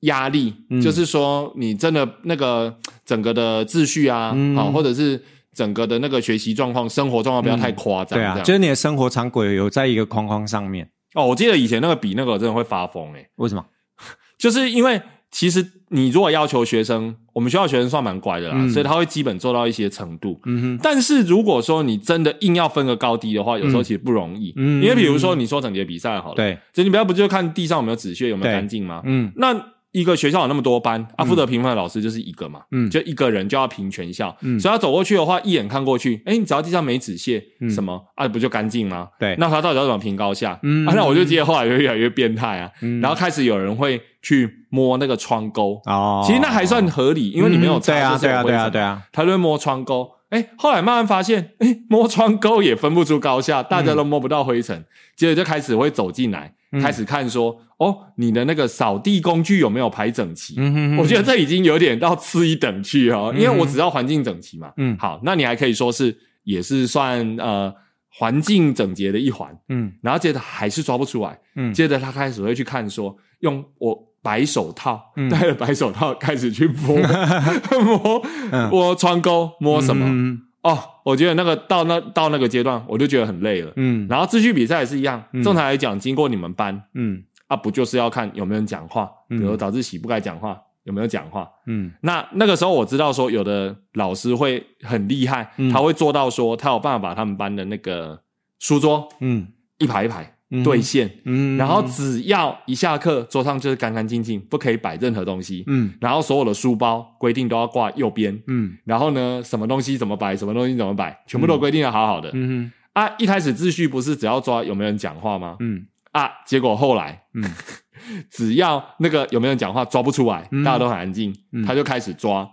[0.00, 0.80] 压力，嗯。
[0.80, 4.56] 就是说你真的那个整个的秩序啊，嗯。
[4.56, 5.22] 好、或者是
[5.54, 13.64] 整个的那个学习状况、生活状况不要太夸张，对啊，就是你的生活常轨有在一个框框上面，哦，我记得以前那个比那个真的会发疯诶、为什么？
[14.38, 15.00] 就是因为
[15.30, 20.40] 其实你如果要求学生，我们学校学生算蛮乖的啦，嗯所以他会基本做到一些程度。
[20.44, 24.52] 嗯哼，但是如果说你真的硬要分个高低的话，有时候其实不容易。
[24.56, 29.00] 嗯因为比如说你说整节比赛好了，，对，所以你不要不就看地上有没有纸屑有没有对干净吗？
[29.06, 29.54] 嗯那
[29.94, 32.90] 一个学校有那么多班，啊，负责评分的老师就是一个嘛，嗯。
[32.90, 34.58] 就一个人就要评全校，嗯。
[34.58, 37.70] 所以他走过去的话，一眼看过去，哎，你只要地上没纸屑，嗯。
[37.70, 39.08] 什么啊，不就干净吗？
[39.18, 39.36] 对。
[39.38, 40.58] 那他到底要怎么评高下？
[40.64, 40.84] 嗯。
[40.86, 43.00] 啊，那我就记得后来就越来越变态啊，嗯。
[43.00, 50.10] 然后开始有人会去摸那个窗钩，哦，其实那还算合理，因为你没有嗯对啊，对啊，对啊，对啊，他就会摸窗钩。
[50.30, 54.84] 哎，后来慢慢发现，哎，摸窗钩也分不出高下，大家都摸不到灰尘。
[55.14, 56.80] 接着就开始会走进来，嗯。
[56.82, 60.54] 开始看说，哦，你的那个扫地工具有没有排整齐？
[60.58, 64.72] 嗯哼哼我觉得这已经有点到次一等去哦，因为我只要环境整齐嘛。
[64.76, 64.96] 嗯。
[64.98, 67.72] 好，那你还可以说是也是算呃
[68.10, 69.92] 环境整洁的一环，嗯。
[70.02, 71.72] 然后接着还是抓不出来，嗯。
[71.72, 75.28] 接着他开始会去看说，用我白手套，嗯。
[75.28, 76.96] 戴着白手套开始去摸
[77.82, 78.70] 摸嗯。
[78.70, 80.06] 摸窗钩，摸什么？
[80.08, 83.72] 嗯哦，我觉得那个到那到那个阶段，我就觉得很累了。
[83.76, 84.06] 嗯。
[84.08, 85.42] 然后秩序比赛也是一样，嗯。
[85.42, 87.22] 正常来讲，经过你们班嗯。
[87.46, 91.46] 啊，不就是要看有没有人讲话，比嗯如早自习不该讲话，有没有讲话？
[91.66, 91.92] 嗯。
[92.00, 95.70] 那那个时候我知道说，有的老师会很厉害，嗯。
[95.70, 98.22] 他会做到说，他有办法把他们班的那个
[98.58, 99.48] 书桌嗯。
[99.78, 105.64] 一排一排嗯对线，嗯，然后只要一下课，桌上就是干干净净，不可以摆任何东西。
[105.66, 105.92] 嗯。
[106.00, 108.76] 然后所有的书包规定都要挂右边，嗯。
[108.84, 112.30] 然后呢，什么东西怎么摆，什么东西怎么摆，全部都规定的好好的。
[112.32, 112.70] 嗯。
[112.92, 115.56] 啊，一开始秩序不是只要抓有没有人讲话吗？
[115.58, 115.84] 嗯。
[116.12, 117.44] 啊，结果后来，嗯。
[118.30, 120.62] 只要那个有没有人讲话抓不出来，嗯。
[120.62, 121.64] 大家都很安静，嗯。
[121.64, 122.48] 他就开始抓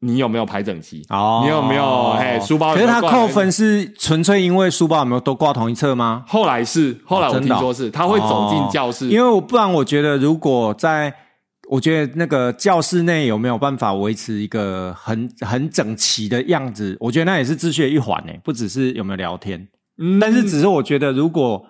[0.00, 6.24] 你有没有排整齐，哦，你有没有嘿书包有可是他扣分是纯粹因为书包有没有都挂同一侧吗？
[6.28, 11.12] 后来是，后来我听说是，他会走进教室，因为我不然我觉得，如果在
[11.68, 19.68] 我觉得那个教室内有没有办法维持一个很很整齐的样子，我觉得那也是秩序的一环呢，不只是有没有聊天。
[19.98, 20.18] 嗯。
[20.20, 21.66] 但是只是我觉得，如果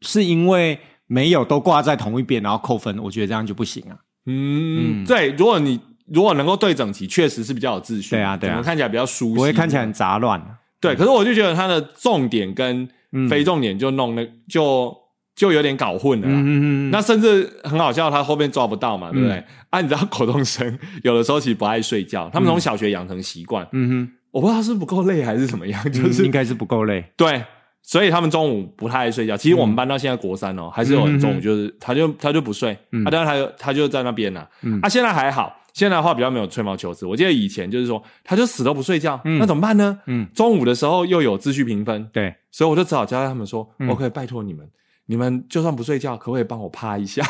[0.00, 3.96] 是因为没有都挂在同一边，然后扣分，我觉得这样就不行啊。
[4.26, 5.04] 嗯，嗯。
[5.04, 5.78] 对，如果你
[6.12, 10.40] 如果能够对整齐，确实是比较有秩序，对啊对看起来比较舒适，不会看起来很杂乱。
[10.80, 10.94] 对。
[10.94, 13.28] 可是我就觉得它的重点跟嗯。
[13.28, 14.94] 非重点就弄那就
[15.36, 16.34] 就有点搞混了啦。
[16.34, 19.36] 嗯嗯嗯，那甚至很好笑，他后面抓不到嘛，对不对？
[19.36, 19.44] 嗯。
[19.70, 27.04] 啊，你知道国中生有的时候其实不爱睡觉，他们从小学养成习惯，嗯哼我不知道是不够累还是怎么样，就是、应该是不够累。
[27.16, 27.42] 对，
[27.82, 29.36] 所以他们中午不太爱睡觉。
[29.36, 33.04] 其实我们班到现在国三哦，还是有人中午就是他就他就不睡，嗯。
[33.04, 34.80] 啊，但是他就他就在那边呐、嗯。
[34.82, 37.04] 啊，现在还好，现在的话比较没有吹毛求疵。
[37.04, 39.98] 我记得以前就是说，他就死都不睡觉，嗯那怎么办呢？
[40.06, 44.66] 嗯，中午的时候又有秩序评分，对，所以我就只好交代他们说、嗯 o k 拜托你们，
[45.06, 47.22] 你们就算不睡觉，可不可以帮我趴一下？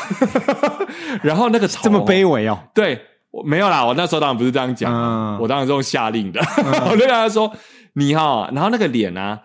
[1.21, 2.57] 然后那个这么头卑微哦。
[2.73, 6.39] 对，我没有啦，我那时候当然不是这样讲我当然是用下令的，
[6.89, 7.51] 我就跟他说
[7.93, 9.39] 你哈，然后那个脸啊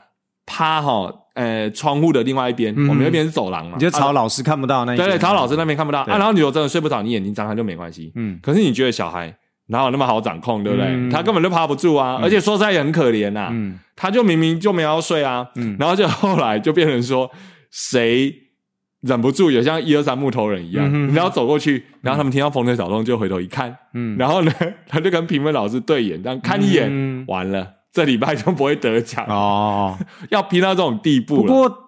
[0.45, 1.11] 趴哈，
[1.41, 2.87] 呃，窗户的另外一边，嗯。
[2.89, 5.09] 我们那边是走廊嘛，你就朝老师看不到那一边。
[5.09, 6.05] 对对，曹老师那边看不到。
[6.05, 6.13] 对。
[6.13, 8.39] 啊，然后你如果真的睡不着，你眼睛张开就没关系，嗯。
[8.43, 9.35] 可是你觉得小孩
[9.69, 10.87] 哪有那么好掌控，对不对？
[10.89, 11.09] 嗯。
[11.09, 13.79] 他根本就趴不住啊，而且说实在也很可怜呐、嗯。
[13.97, 15.77] 他就明明就没有要睡啊，嗯。
[15.79, 17.31] 然后就后来就变成说
[17.71, 18.35] 谁
[19.01, 24.53] 忍不住，有像一二三木头人一样，然后走过去，然后他们听到风吹草动就回头一看，嗯，然后呢，
[24.87, 27.25] 他就跟评分老师对眼，这样看一眼，嗯。
[27.27, 29.99] 完了，这礼拜就不会得奖，哦。
[30.31, 31.43] 要拼到这种地步了。
[31.43, 31.79] 不过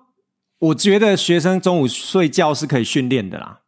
[0.59, 3.61] 我觉得学生中午睡觉是可以训练的啦，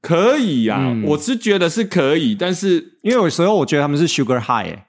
[0.00, 4.86] 可以呀、嗯我是觉得是可以，但是因为有时候我觉得他们是 sugar high，、欸、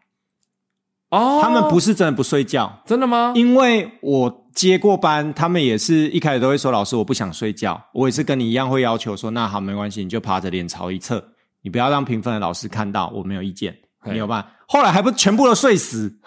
[1.10, 3.34] 哦，他们不是真的不睡觉，真的吗？
[3.36, 11.24] 因为我接过班，他们也是一开始都会说：“老师，我不想睡觉。”我也是跟你一样会要求说：“那好，没关系，你就趴着脸朝一侧，
[11.62, 16.20] 你不要让评分的老师看到，我没有意见，嘿你有办法。”后来还不全部都睡死，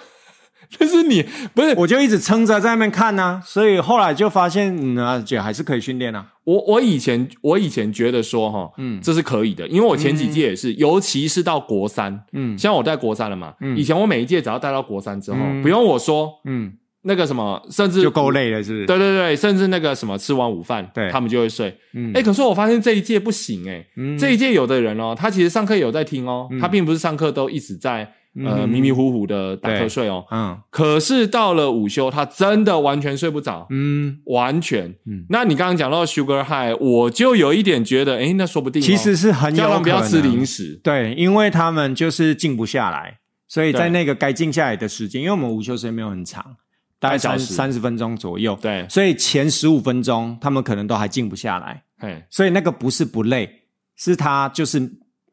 [0.78, 1.24] 但是你
[1.54, 1.74] 不是。
[1.76, 6.26] 我就一直撑着在那边看呢、所以后来就发现，嗯啊，姐还是可以训练啊。
[6.44, 12.56] 我我以前我以前觉得说哈，嗯，这是可以的，因为我前几届也是，尤其是到国三，嗯。
[12.58, 13.76] 像我带国三了嘛，嗯。
[13.76, 15.62] 以前我每一届只要带到国三之后，嗯。
[15.62, 16.72] 不用我说，嗯，
[17.02, 18.86] 那个什么，甚至就够累了，是不是？
[18.86, 21.10] 对对对，甚至那个什么吃完午饭，对。
[21.10, 21.76] 他们就会睡。
[21.94, 22.12] 嗯。
[22.14, 24.16] 哎、可是我发现这一届不行哎、嗯。
[24.18, 28.12] 这一届有的人哦，他其实上课有在听哦，他并不是上课都一直在
[28.44, 30.24] 呃嗯迷迷糊糊的打瞌睡哦。
[30.30, 34.94] 嗯可是到了午休，他真的完全睡不着，嗯，完全。
[35.06, 40.80] 嗯那你刚刚讲到 sugar high，我就有一点觉得，哎，那说不定、哦、其实是很有可能们不要吃零食。
[40.82, 46.56] 对，因为他们就是静不下来，所以在那个该静下来的时间，因为我们午休时间没有很长，
[46.98, 53.48] 大概三三十分钟左右，对，所以前十五分钟他们可能都还静不下来，嘿，所以那个不是不累，
[53.96, 54.80] 是他就是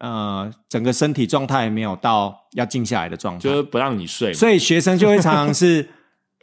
[0.01, 4.33] 呃整个身体状态没有到要静下来的状态，就是不让你睡。
[4.33, 5.87] 所以学生就会常常是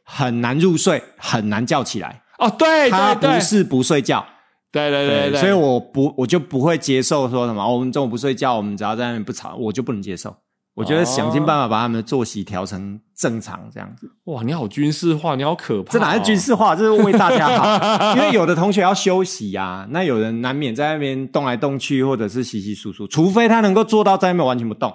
[0.05, 2.23] 很难入睡，很难叫起来。
[2.39, 4.25] 哦，对他不是不睡觉，
[4.71, 10.37] 对对对对，所以我不我就不会接受说什么、哦、我们中午不睡觉，我们只要在那边不吵，我就不能接受。
[10.79, 15.93] 我觉得想尽办法把他们的作息调成正常这样子，哇，你好军事化，你好可怕、哦。
[15.93, 16.77] 这哪是军事化？
[16.77, 18.15] 这是为大家好。
[18.15, 24.89] 因为有的同学要休息呀、那有人难免在那边动来动去，或者是稀稀疏疏，除非他能够做到在那边完全不动，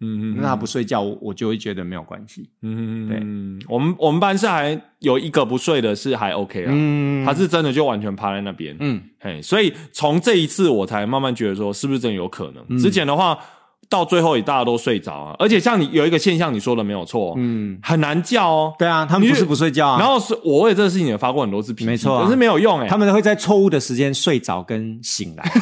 [0.00, 0.34] 嗯？
[0.34, 2.48] 嗯那他不睡觉，我我就会觉得没有关系。
[2.62, 12.64] 嗯，对嗯，我们我们班是还有一个不睡的，是还 OK 啊，嗯，他是真的就完全趴在那边，嗯嘿，所以从这一次我才慢慢觉得说，是不是真的有可能？
[12.68, 13.36] 嗯之前的话，
[13.88, 18.74] 到最后也大家都睡着啊，而且像你有一个现象，你说的没有错，嗯，很难叫哦。
[18.78, 22.24] 对啊，他们不是不睡觉啊，然后是我为这个事情也发过很多次脾气，没错啊。
[22.24, 25.52] 可是没有用哎、他们会在错误的时间睡着跟醒来，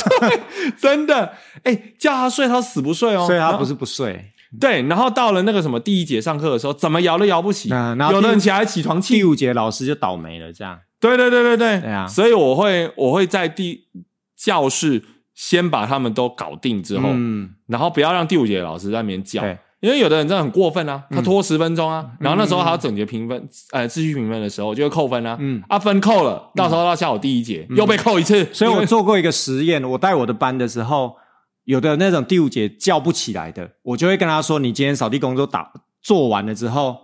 [0.80, 1.32] 真的。
[1.62, 4.32] 哎、叫他睡他死不睡哦，所以他不是不睡。
[4.60, 9.14] 对，然后到了那个什么第一节上课的时候，怎么摇都摇不起，嗯然后有的人起来起床气。
[9.14, 10.78] 第五节老师就倒霉了，这样。
[11.00, 12.06] 对对对对对，对啊。
[12.06, 13.80] 所以我会我会在第
[14.36, 15.02] 教室
[15.34, 19.42] 先把他们都搞定之后，嗯，然后不要让第五节的老师在那边叫
[19.80, 25.62] 因为有的人真的很过分啊，他拖十分钟啊，然后那时候还要整节评分，呃，秩序评分的时候就会扣分啊，嗯。
[25.68, 31.16] 啊分扣了，到时候到下午第一节、又被扣一次，所以我做过一个实验，我带我的班的时候，
[31.64, 35.70] 有的那种第五节叫不起来的，我就会跟他说：“你今天扫地工作打
[36.00, 36.96] 做完了之后，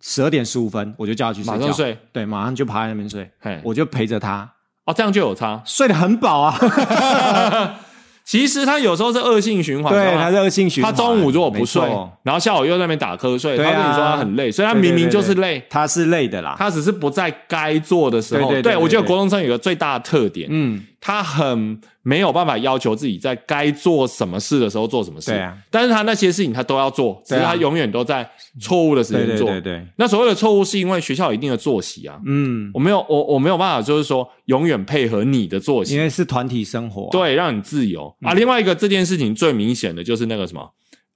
[0.00, 4.52] 十二点十五分我就叫他去睡觉，马上睡，对，马上就趴在那边睡，嘿，我就陪着他，
[4.90, 5.62] 哦这样就有差。
[5.64, 6.58] 睡得很饱啊。
[8.22, 10.96] 其实他有时候是恶性循环，对，他是恶性循环他。
[10.96, 11.82] 中午如果不睡，
[12.22, 16.54] 然后下午又在那边打瞌睡，他跟你说他很累，所以他明明就是累，他是累的啦。
[16.56, 18.50] 他只是不在该做的时候。
[18.62, 25.30] 对我觉得对国中生有个最大的特点，嗯，他很没有办法要求自己在该做什么事的时候做什么事。
[25.30, 28.28] 对啊，但是他那些事情他都要做，只是他永远都在
[28.60, 29.46] 错误的时对对间做。
[29.48, 36.00] 对对，那所谓的错误，是因为学校有一定的作息啊，嗯，我没有我我没有办法，就是说永远配合你的作息因。
[36.00, 38.34] 为是团体生活、，对，让你自由、嗯啊。
[38.34, 40.70] 另外一个这件事情最明显的就是那个什么，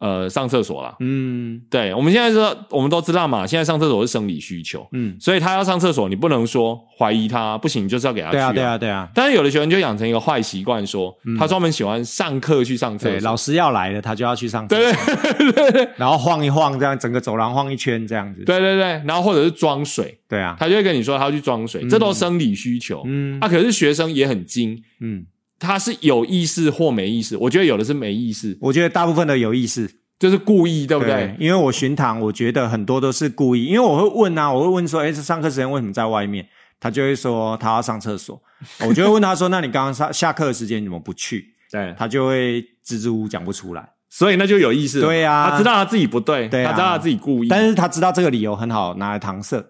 [0.04, 0.94] 呃，上厕所啦。
[1.00, 1.62] 嗯。
[1.70, 13.30] 对，我们现在说，我们都知道嘛，现在上厕所是生理需求，嗯，所以他要上厕所，你不能说怀疑他不行，就是要给他去、对啊对啊对啊，但是有的学生就养成一个坏习惯，说、他专门喜欢上课去上厕对，所。
[13.30, 18.44] 老师要来了，他就要去上厕对所，对对对然后晃一晃，这样整个走廊晃一圈，这样子。
[18.44, 23.02] 对对对，然后或者是装水，对啊，他就会跟你说他要去装水，这都是生理需求。
[23.06, 23.38] 嗯。
[23.40, 25.24] 啊，可是学生也很精，嗯，
[25.64, 31.34] 他是有意识或没意识，我觉得有的是没意识，我觉得大部分的有意识，就是故意，对不对？
[31.40, 36.46] 因为我巡堂，我觉得很多都是故意，因为我会问啊，我会问说，哎，这上课时间为什么在外面？
[36.78, 38.38] 他就会说他要上厕所，
[38.86, 41.54] 我就会问他说， 那你刚刚上下课的时间你怎么不去？
[41.72, 45.08] 对，他就会支支吾吾讲不出来，所以那就有意识了嘛。
[45.08, 45.50] 对啊。
[45.50, 46.72] 他知道他自己不对，对啊。
[46.72, 49.64] 他知道他自己故意，但是他知道这个理由很好拿来搪塞，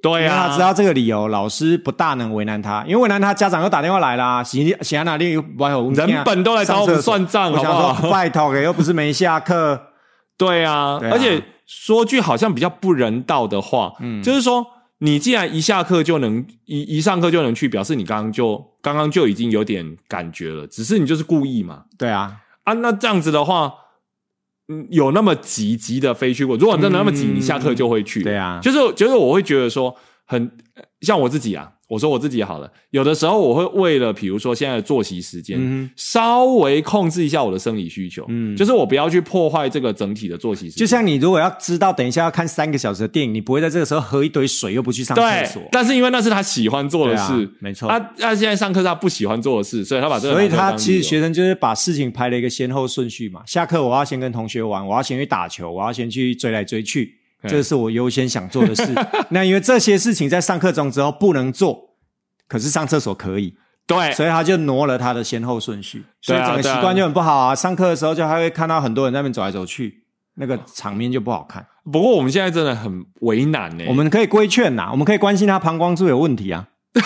[0.00, 8.10] 对啊，他知道这个理由，老师不大能为难他，因为为难他，家长又打电话来啦，写写哪里不好，人本都来找我们算账，好不我想说好？
[8.10, 9.80] 拜托给，又不是没下课，
[10.36, 11.12] 对啊，对啊。
[11.12, 14.22] 而且说句好像比较不人道的话，嗯。
[14.22, 14.64] 就是说
[14.98, 21.82] 你既然一下课就能一一上课就能去，表示你刚刚就刚刚就已经有点感觉了，只是你就是故意嘛。
[21.98, 22.72] 对啊，啊？
[22.74, 23.72] 那这样子的话，
[24.68, 26.56] 嗯，有那么急急的飞去过？
[26.56, 30.50] 如果真的那么急，嗯你下课就会去，对啊，就是就是我会觉得说很
[31.00, 40.78] 像我自己啊，我说我自己好了，有的时候我会为了比如说现在的作息时间，嗯稍微控制一下我的生理需求，嗯就是我不要去破坏这个整体的作息时间。
[40.78, 53.42] 就像你如果要知道等一下要看三个小时的电影，你不会在这个时候喝一堆水又不去上厕对所，，但是因为那是他喜欢做的事，没错他他现在上课是他不喜欢做的事，所以他把这个所以他其实学生就是把事情排了一个先后顺序嘛。
[53.46, 57.14] 下课我要先跟同学玩，我要先去打球，我要先去追来追去，
[57.46, 58.82] 这是我优先想做的事。
[59.30, 61.90] 那因为这些事情在上课中之后不能做，
[62.48, 63.54] 可是上厕所可以，
[63.86, 67.54] 对，所以他就挪了他的先后顺序，所以整个习惯就很不好啊。
[67.54, 71.66] 上课的时候就还会看到很多人在那边走来走去，那个场面就不好看。
[71.90, 76.68] 不过我们现在真的很为难呢、我们可以规劝呐，我们可以关心他膀胱是不是有问题啊。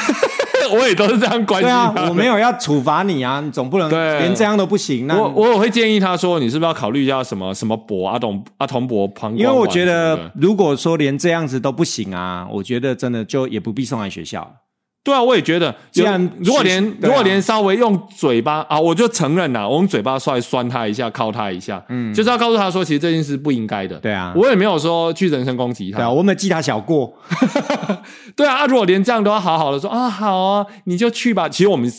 [0.72, 5.06] 我也都是这样关对啊心他，的我没有要处罚你啊，你总不能连这样都不行。
[5.06, 14.50] 那我我也会建议他说，你是不是要考虑一下什么什么博阿董阿童博膀胱管因为我觉得，如果说连这样子都不行啊，我觉得真的就也不必送来学校了。
[15.04, 23.96] 对啊，我也觉得，既然如果连、啊如果连稍微用嘴巴啊，我就承认啦，我用嘴巴稍微酸他一下，靠他一下，嗯，就是要告诉他说，其实这件事不应该的。
[23.96, 25.98] 对啊我也没有说去人身攻击他。
[25.98, 27.12] 对啊，我们记他小过，
[28.36, 31.48] 对啊，啊如果连这样都要好好的说啊，好啊，你就去吧。
[31.48, 31.90] 其实我们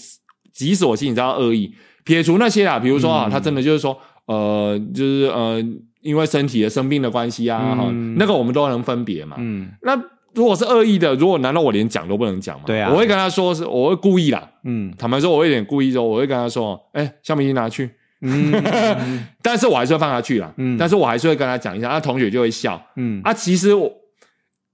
[0.53, 1.73] 即使我心里知道恶意，
[2.05, 3.97] 撇除那些啊，比如说嗯啊，他真的就是说，
[4.27, 5.61] 呃，就是呃，
[6.01, 9.35] 因为身体的生病的关系啊，哈、嗯那个我们都能分别嘛。
[9.39, 9.99] 嗯那
[10.35, 12.63] 如果是恶意的，如果难道我连讲都不能讲吗？
[12.65, 14.49] 对啊我会跟他说是，我会故意啦。
[14.63, 17.89] 嗯坦白说，我有点故意说，我会跟他说，哎、橡皮筋拿去。
[18.21, 18.53] 嗯
[19.43, 20.51] 但是我还是会放他去啦。
[20.57, 22.81] 嗯但是我还是会跟他讲一下，那同学就会笑。
[22.95, 23.91] 嗯，啊，其实我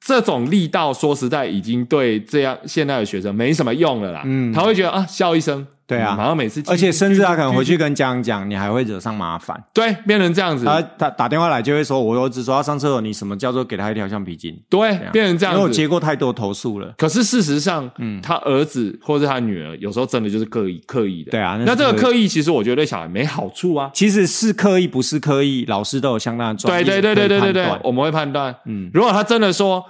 [0.05, 4.21] 这种力道，说实在，已经对这样现在的学生没什么用了啦。
[4.25, 9.61] 嗯他会觉得啊，笑一声，对啊嗯马上每次，而且甚至他可能回去跟家长讲，你还会惹上麻烦。
[9.73, 14.55] 对变成这样子，他他打电话来就会说，我儿子说要上厕所，你什么叫做给他一条橡皮筋？
[14.69, 15.69] 对变成这样因为我。
[15.73, 16.93] 接过太多投诉了。
[16.97, 21.31] 可是事实上，嗯他儿子或者他女儿有时候真的就是刻意刻意的。
[21.31, 23.89] 对啊那这个刻刻意，其实我觉得对小孩没好处啊。
[23.93, 28.53] 其实是刻意不是刻意，老师都有相当的专业对对对对对对对我们会判断。
[28.65, 29.85] 嗯，如果他真的说，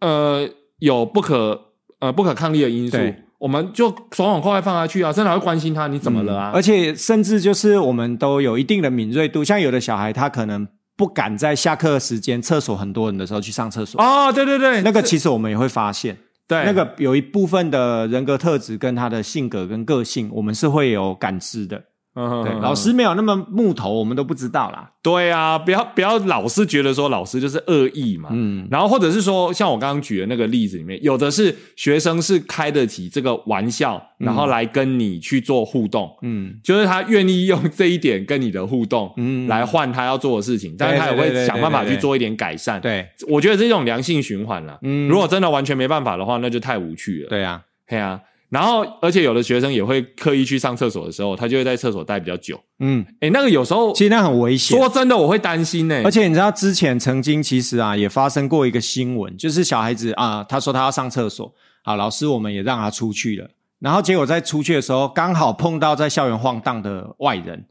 [0.00, 0.46] 呃，
[0.78, 1.58] 有不可
[2.00, 6.50] 呃不可抗力的因素对，我们就爽爽快快放下去啊，真的还会关心他你怎么了啊？
[6.54, 10.66] 而且甚至就是我们都有一定的敏锐度，像有的小孩他可能
[10.96, 16.16] 不敢在下课时间厕所很多人的时候去上厕所，哦，对对对，那个其实我们也会发现，
[16.48, 21.82] 对那个有一部分的人格特质跟他的性格跟个性，我们是会有感知的。
[22.14, 22.48] 对，嗯嗯。
[22.48, 24.90] 嗯老师没有那么木头，我们都不知道啦。
[25.02, 36.58] 对啊，不要不要老是觉得说老师就是恶意嘛，嗯，然后或者是说像我刚刚举的那个例子里面，有的是学生是开得起这个玩笑，然后来跟你去做互动，嗯。
[36.62, 39.46] 就是他愿意用这一点跟你的互动，嗯。
[39.46, 42.80] 来换他要做的事情，但是他也对对对会想办法对对对去做一点改善。
[42.80, 43.06] 对。
[43.28, 44.78] 我觉得这种良性循环啦。
[44.82, 45.08] 嗯。
[45.08, 47.28] 如果真的完全没办法的话，那就太无趣了。
[47.28, 48.18] 对啊，嘿啊，
[48.54, 52.56] 然后而且有的学生也会刻意去上厕所的时候，他就会在厕所待比较久。
[52.78, 54.78] 嗯，诶，那个有时候其实那很危险。
[54.78, 61.52] 说真的，我会担心呢、而且你知道，之前曾经其实啊，也发生过一个新闻，就是小孩子啊，他说他要上厕所，
[61.82, 63.50] 好，老师我们也让他出去了，
[63.80, 67.64] 然后结果在出去的时候，刚好碰到在校园晃荡的外人。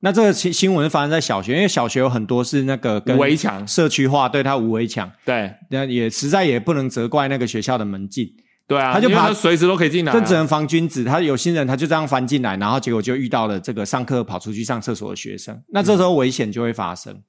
[0.00, 3.66] 那这个新新闻发生在小学，因为小学有很多是那个跟无围墙。
[3.66, 5.52] 社区化，对他无围墙，对。
[5.70, 8.30] 那也实在也不能责怪那个学校的门禁，
[8.68, 10.18] 对啊，他就爬随时都可以进来、啊。
[10.18, 11.04] 这只能防君子。
[11.04, 17.22] 他有心人，他就这样翻进来，然后结果就遇到了这个上课跑出去上厕所的学生，那这时候危险就会发生。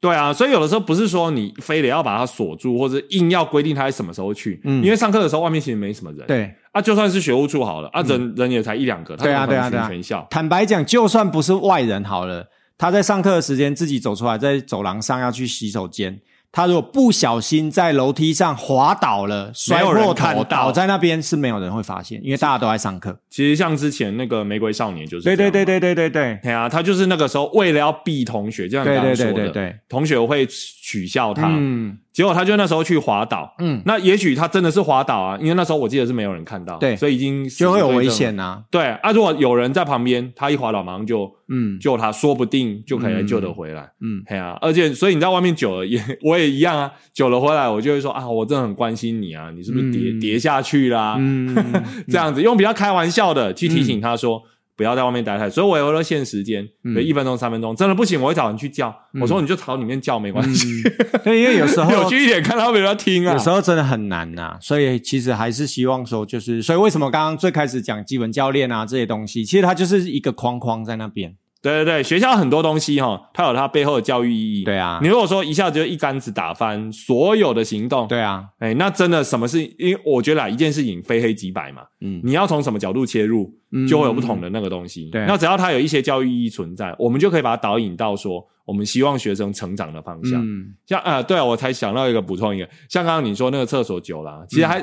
[0.00, 6.26] 对啊，所以有的时候不是说你非得要把它锁住，或者硬要规定他什么时候去，嗯因为上课的时候外面其实没什么人。
[6.26, 10.26] 对，啊，就算是学务处好了，啊人、人也才一两个，他对啊对啊对啊全全校。
[10.28, 16.20] 坦白讲，就算不是外人好了，他在上课的时间自己走出来，在走廊上要去洗手间，
[16.52, 23.18] 他如果不小心在楼梯上滑倒了，摔没有人破头倒在那边，是没有人会发现，因为大家都在上课。
[23.30, 26.52] 其实像之前那个玫瑰少年就是对对对对对对对对。
[26.52, 29.76] 啊，他就是那个时候为了要避同学，就像你刚刚说的，对对对对对。
[29.88, 30.46] 同学会
[30.82, 31.96] 取笑他，嗯。
[32.12, 36.94] 结果他就那时候去滑倒，嗯，那也许他真的是滑倒啊，因为那时候我记得是没有人看到，对。
[36.94, 41.78] 所以已经就会有危险呐、对啊，如果有人在旁边，他一滑倒，马上就嗯。
[41.78, 43.90] 救他，说不定就可以救得回来。
[44.02, 50.20] 嗯，嘿啊，而且所以你在外面久了也， 我也一样啊，久了回来我就会说啊，我真的很关心你啊，你是不是跌、嗯。
[50.20, 51.16] 跌下去啦？
[51.18, 51.54] 嗯，
[52.10, 54.42] 这样子用比较开玩笑的去提醒他说。
[54.76, 56.66] 不要在外面待太久，所以我也会限时间，
[57.04, 58.94] 一分钟、三分钟，真的不行，我会找人去叫。
[59.20, 60.82] 我说你就朝里面叫没关系，
[61.22, 63.38] 对，因为有时候有趣一点，看他们有没有听啊有。
[63.38, 71.36] 时候真的很难呐、所以其实还是希望说，就是所以为什么刚刚最开始讲基本教练啊这些东西，其实它就是一个框框在那边。
[71.62, 74.64] 对对对，学校很多东西哈，它有它背后的教育意义。
[74.64, 79.64] 对啊你如果说一下子就一竿子打翻所有的行动，对啊，哎，那真的什么是？
[79.78, 85.08] 因为我觉得啊，一件事情非黑即白嘛，嗯你要从什么角度切入，嗯就会有不同的那个东西。
[85.10, 90.44] 对那只要它有一些教育意义存在，我们就可以把它导引到说，我们希望学生成长的方向。
[90.44, 94.80] 嗯像啊、对啊，我才想到一个补充一个，像刚刚你说那个厕所久了啊，其实还、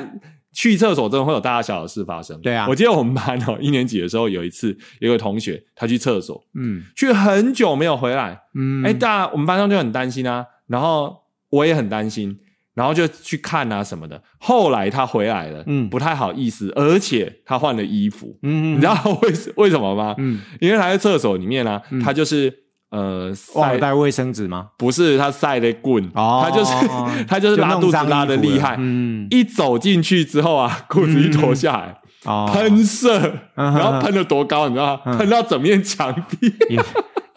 [0.52, 2.40] 去厕所真的会有大大小小的事发生。
[2.40, 10.44] 对啊我记得我们班哦， 一年级的时候有一次，有一个同学他去厕所，嗯去很久没有回来，嗯，哎、大我们班上就很担心啊。
[10.66, 11.16] 然后
[11.50, 12.38] 我也很担心，
[12.74, 14.22] 然后就去看啊什么的。
[14.38, 20.14] 后来他回来了，嗯不太好意思，而且他换了衣服，嗯，你知道为为什么吗？
[20.18, 22.52] 嗯，因为他在厕所里面呢、他就是
[22.90, 24.68] 呃晒忘了带卫生纸吗？
[24.76, 26.72] 不是他晒的棍，哦他就是
[27.26, 35.16] 他就是拉肚子拉的厉害，嗯，一走进去之后啊，裤子一脱下来，哦，喷射，然后喷了多高，你知道吗？
[35.16, 36.82] 喷到整面墙壁，也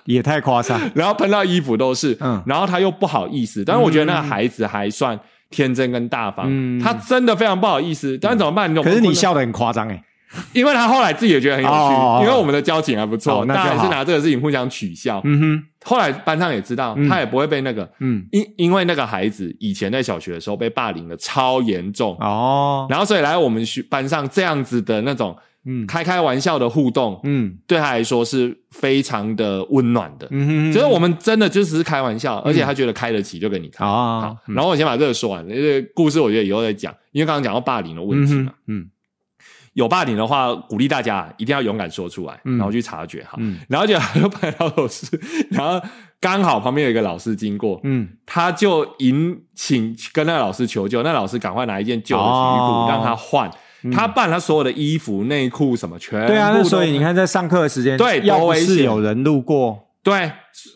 [0.05, 2.41] 也太夸张，然后喷到衣服都是，嗯。
[2.45, 5.17] 然后他又不好意思，但是我觉得那个孩子还算
[5.49, 6.79] 天真跟大方，嗯。
[6.79, 8.73] 他真的非常不好意思，但是怎么办？
[8.75, 10.03] 可是你笑得很夸张哎，
[10.53, 15.21] 因为他后来自己也觉得很有趣，哦因为我们的交情还不错，哦那就好大家也是拿这个事情互相取笑。
[15.23, 25.85] 嗯哼，后来班上也知道，他也不会被那个，嗯，因因为那个孩子以前在小学的时候被霸凌的超严重，哦，然后所以来我们学班上这样子的那种嗯。
[25.87, 27.57] 开开玩笑的互动，嗯。
[27.67, 30.27] 对他来说是非常的温暖的。
[30.31, 33.85] 嗯哼，就是我们真的就只是开玩笑，而且他觉得开得起就给你开。
[33.85, 38.51] 啊好，，然后我先把这个说完，这个故事我觉得以后再讲，因为刚刚讲到霸凌的问嗯题嘛。
[38.51, 38.85] 哼，，嗯
[39.73, 43.35] 有霸凌的话，鼓励大家一定要勇敢说出来，嗯然后去察觉哈。
[43.37, 45.07] 嗯然后就就拍到老师，
[45.49, 45.85] 然后
[46.19, 53.51] 刚好旁边有一个老师经过，嗯，他就引请跟那个老师求救，那老师赶快拿一件旧的体育裤、哦让他换，
[53.91, 60.31] 他办他所有的衣服、内裤什么全对啊，那所以你看在上课的时间，对要不多危险是有人路过，对，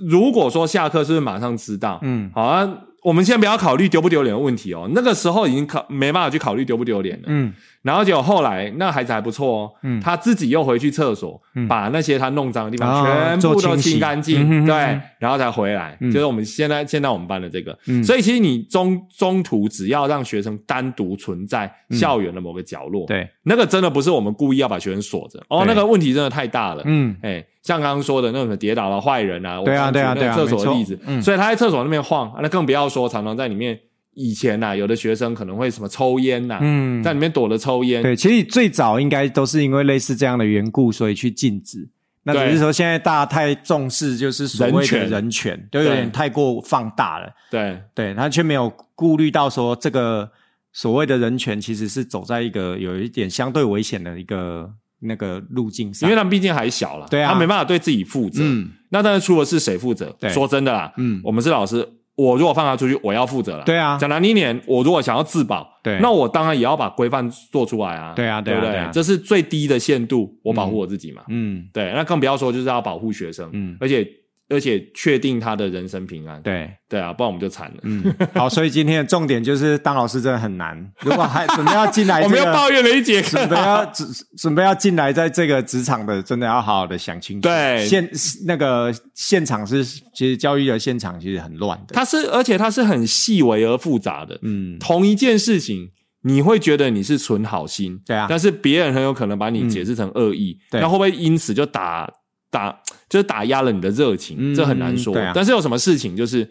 [0.10, 2.00] 如果说下课是不是马上知道？
[2.02, 2.68] 嗯好啊，
[3.04, 7.26] 我们先不要考虑丢不丢脸的问题哦，那个时候已经考没办法去考虑丢不丢脸了。
[7.28, 7.54] 嗯
[7.88, 10.02] 然后结果后来那孩子还不错哦，嗯。
[10.02, 14.76] 他自己又回去厕所，把那些他弄脏的地方哦全部都清干净，对，
[15.18, 15.98] 然后才回来。
[16.02, 18.04] 就是我们现在现在我们班的这个，嗯。
[18.04, 27.16] 所以其实你中中途只要让学生单独存在校园的某个角落，，对，那个真的不是我们故意要把学生锁着哦，那个问题真的太大了，嗯。
[27.22, 31.22] 哎，像刚刚说的那种跌倒了坏人啊，对啊对啊对啊那个厕所的例子，嗯。
[31.22, 33.80] 所以他在厕所那边晃，啊那更不要说常常在里面。
[34.20, 41.88] 以前呐、有的学生可能会什么抽烟呐、嗯在里面躲着抽烟，对，其实最早应该都是因为类似这样的缘故，所以去禁止。
[42.24, 47.32] 那只是说现在大家太重视就是所谓的人权都有点太过放大了。
[47.49, 50.30] 对对他却没有顾虑到说这个
[50.74, 56.09] 所谓的人权其实是走在一个有一点相对危险的一个那个路径上。
[56.09, 58.41] 因为他们毕竟还小了，对啊他没办法对自己负责。
[58.43, 60.13] 嗯那但是出了事谁负责？
[60.20, 61.88] 对说真的啦，嗯我们是老师，
[62.18, 63.63] 我如果放他出去，我要负责了。
[63.63, 68.13] 对啊讲难听一点，我如果想要自保，对那我当然也要把规范做出来啊。
[68.15, 68.89] 对啊对对不对？
[68.91, 71.22] 这是最低的限度，我保护我自己嘛。
[71.30, 74.03] 嗯对，那更不要说就是要保护学生，嗯而且
[74.50, 76.41] 而且确定他的人生平安。
[76.41, 76.72] 对。
[76.89, 77.78] 对啊，不然我们就惨了。
[77.84, 80.89] 嗯，好，所以今天的重点就是当老师真的很难。
[81.02, 87.50] 如果还准备要进来、 这我们要，抱怨了一节课准备要准准备要进来，在这个职场的，真的要好好的想清楚。
[87.50, 88.10] 对现
[88.45, 91.93] 那个现场是，其实教育的现场其实很乱的。
[91.93, 94.39] 它是，而且它是很细微而复杂的。
[94.43, 95.89] 嗯，同一件事情，
[96.24, 102.10] 你会觉得你是存好心，对啊但是别人很有可能把你解释成恶意，对那会不会因此就打
[102.50, 102.80] 打
[103.10, 104.36] 就是打压了你的热情？
[104.39, 105.14] 嗯这很难说。
[105.14, 106.49] 对啊但是有什么事情就是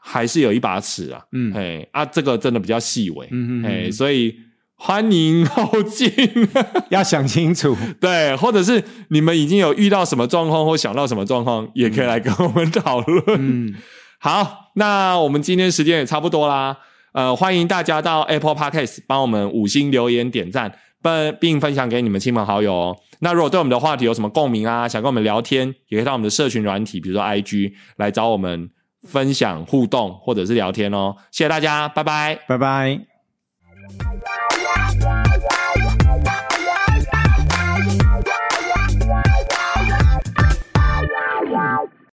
[0.00, 4.34] 还是有一把尺啊，嗯哎啊，这个真的比较细微，嗯嗯嗯哎，所以
[4.76, 6.12] 欢迎后进，
[6.90, 7.74] 要想清楚。
[8.00, 13.24] 对，或者是你们已经有遇到什么状况或想到什么状况，也可以来跟我们讨论。
[13.28, 13.74] 嗯，
[14.18, 16.76] 好，那我们今天时间也差不多啦。
[17.12, 22.96] 呃，欢迎大家到 Apple Podcast 帮我们五星留言点赞，并并分享给你们亲朋好友哦。
[23.24, 28.68] 那如果对我们的话题有什么共鸣啊，想跟我们聊天，也可以到我们的社群软体，比如说 IG 来找我们
[29.08, 31.16] 分享互动或者是聊天哦。
[31.30, 32.38] 谢谢大家，拜拜。
[32.46, 33.13] 拜拜。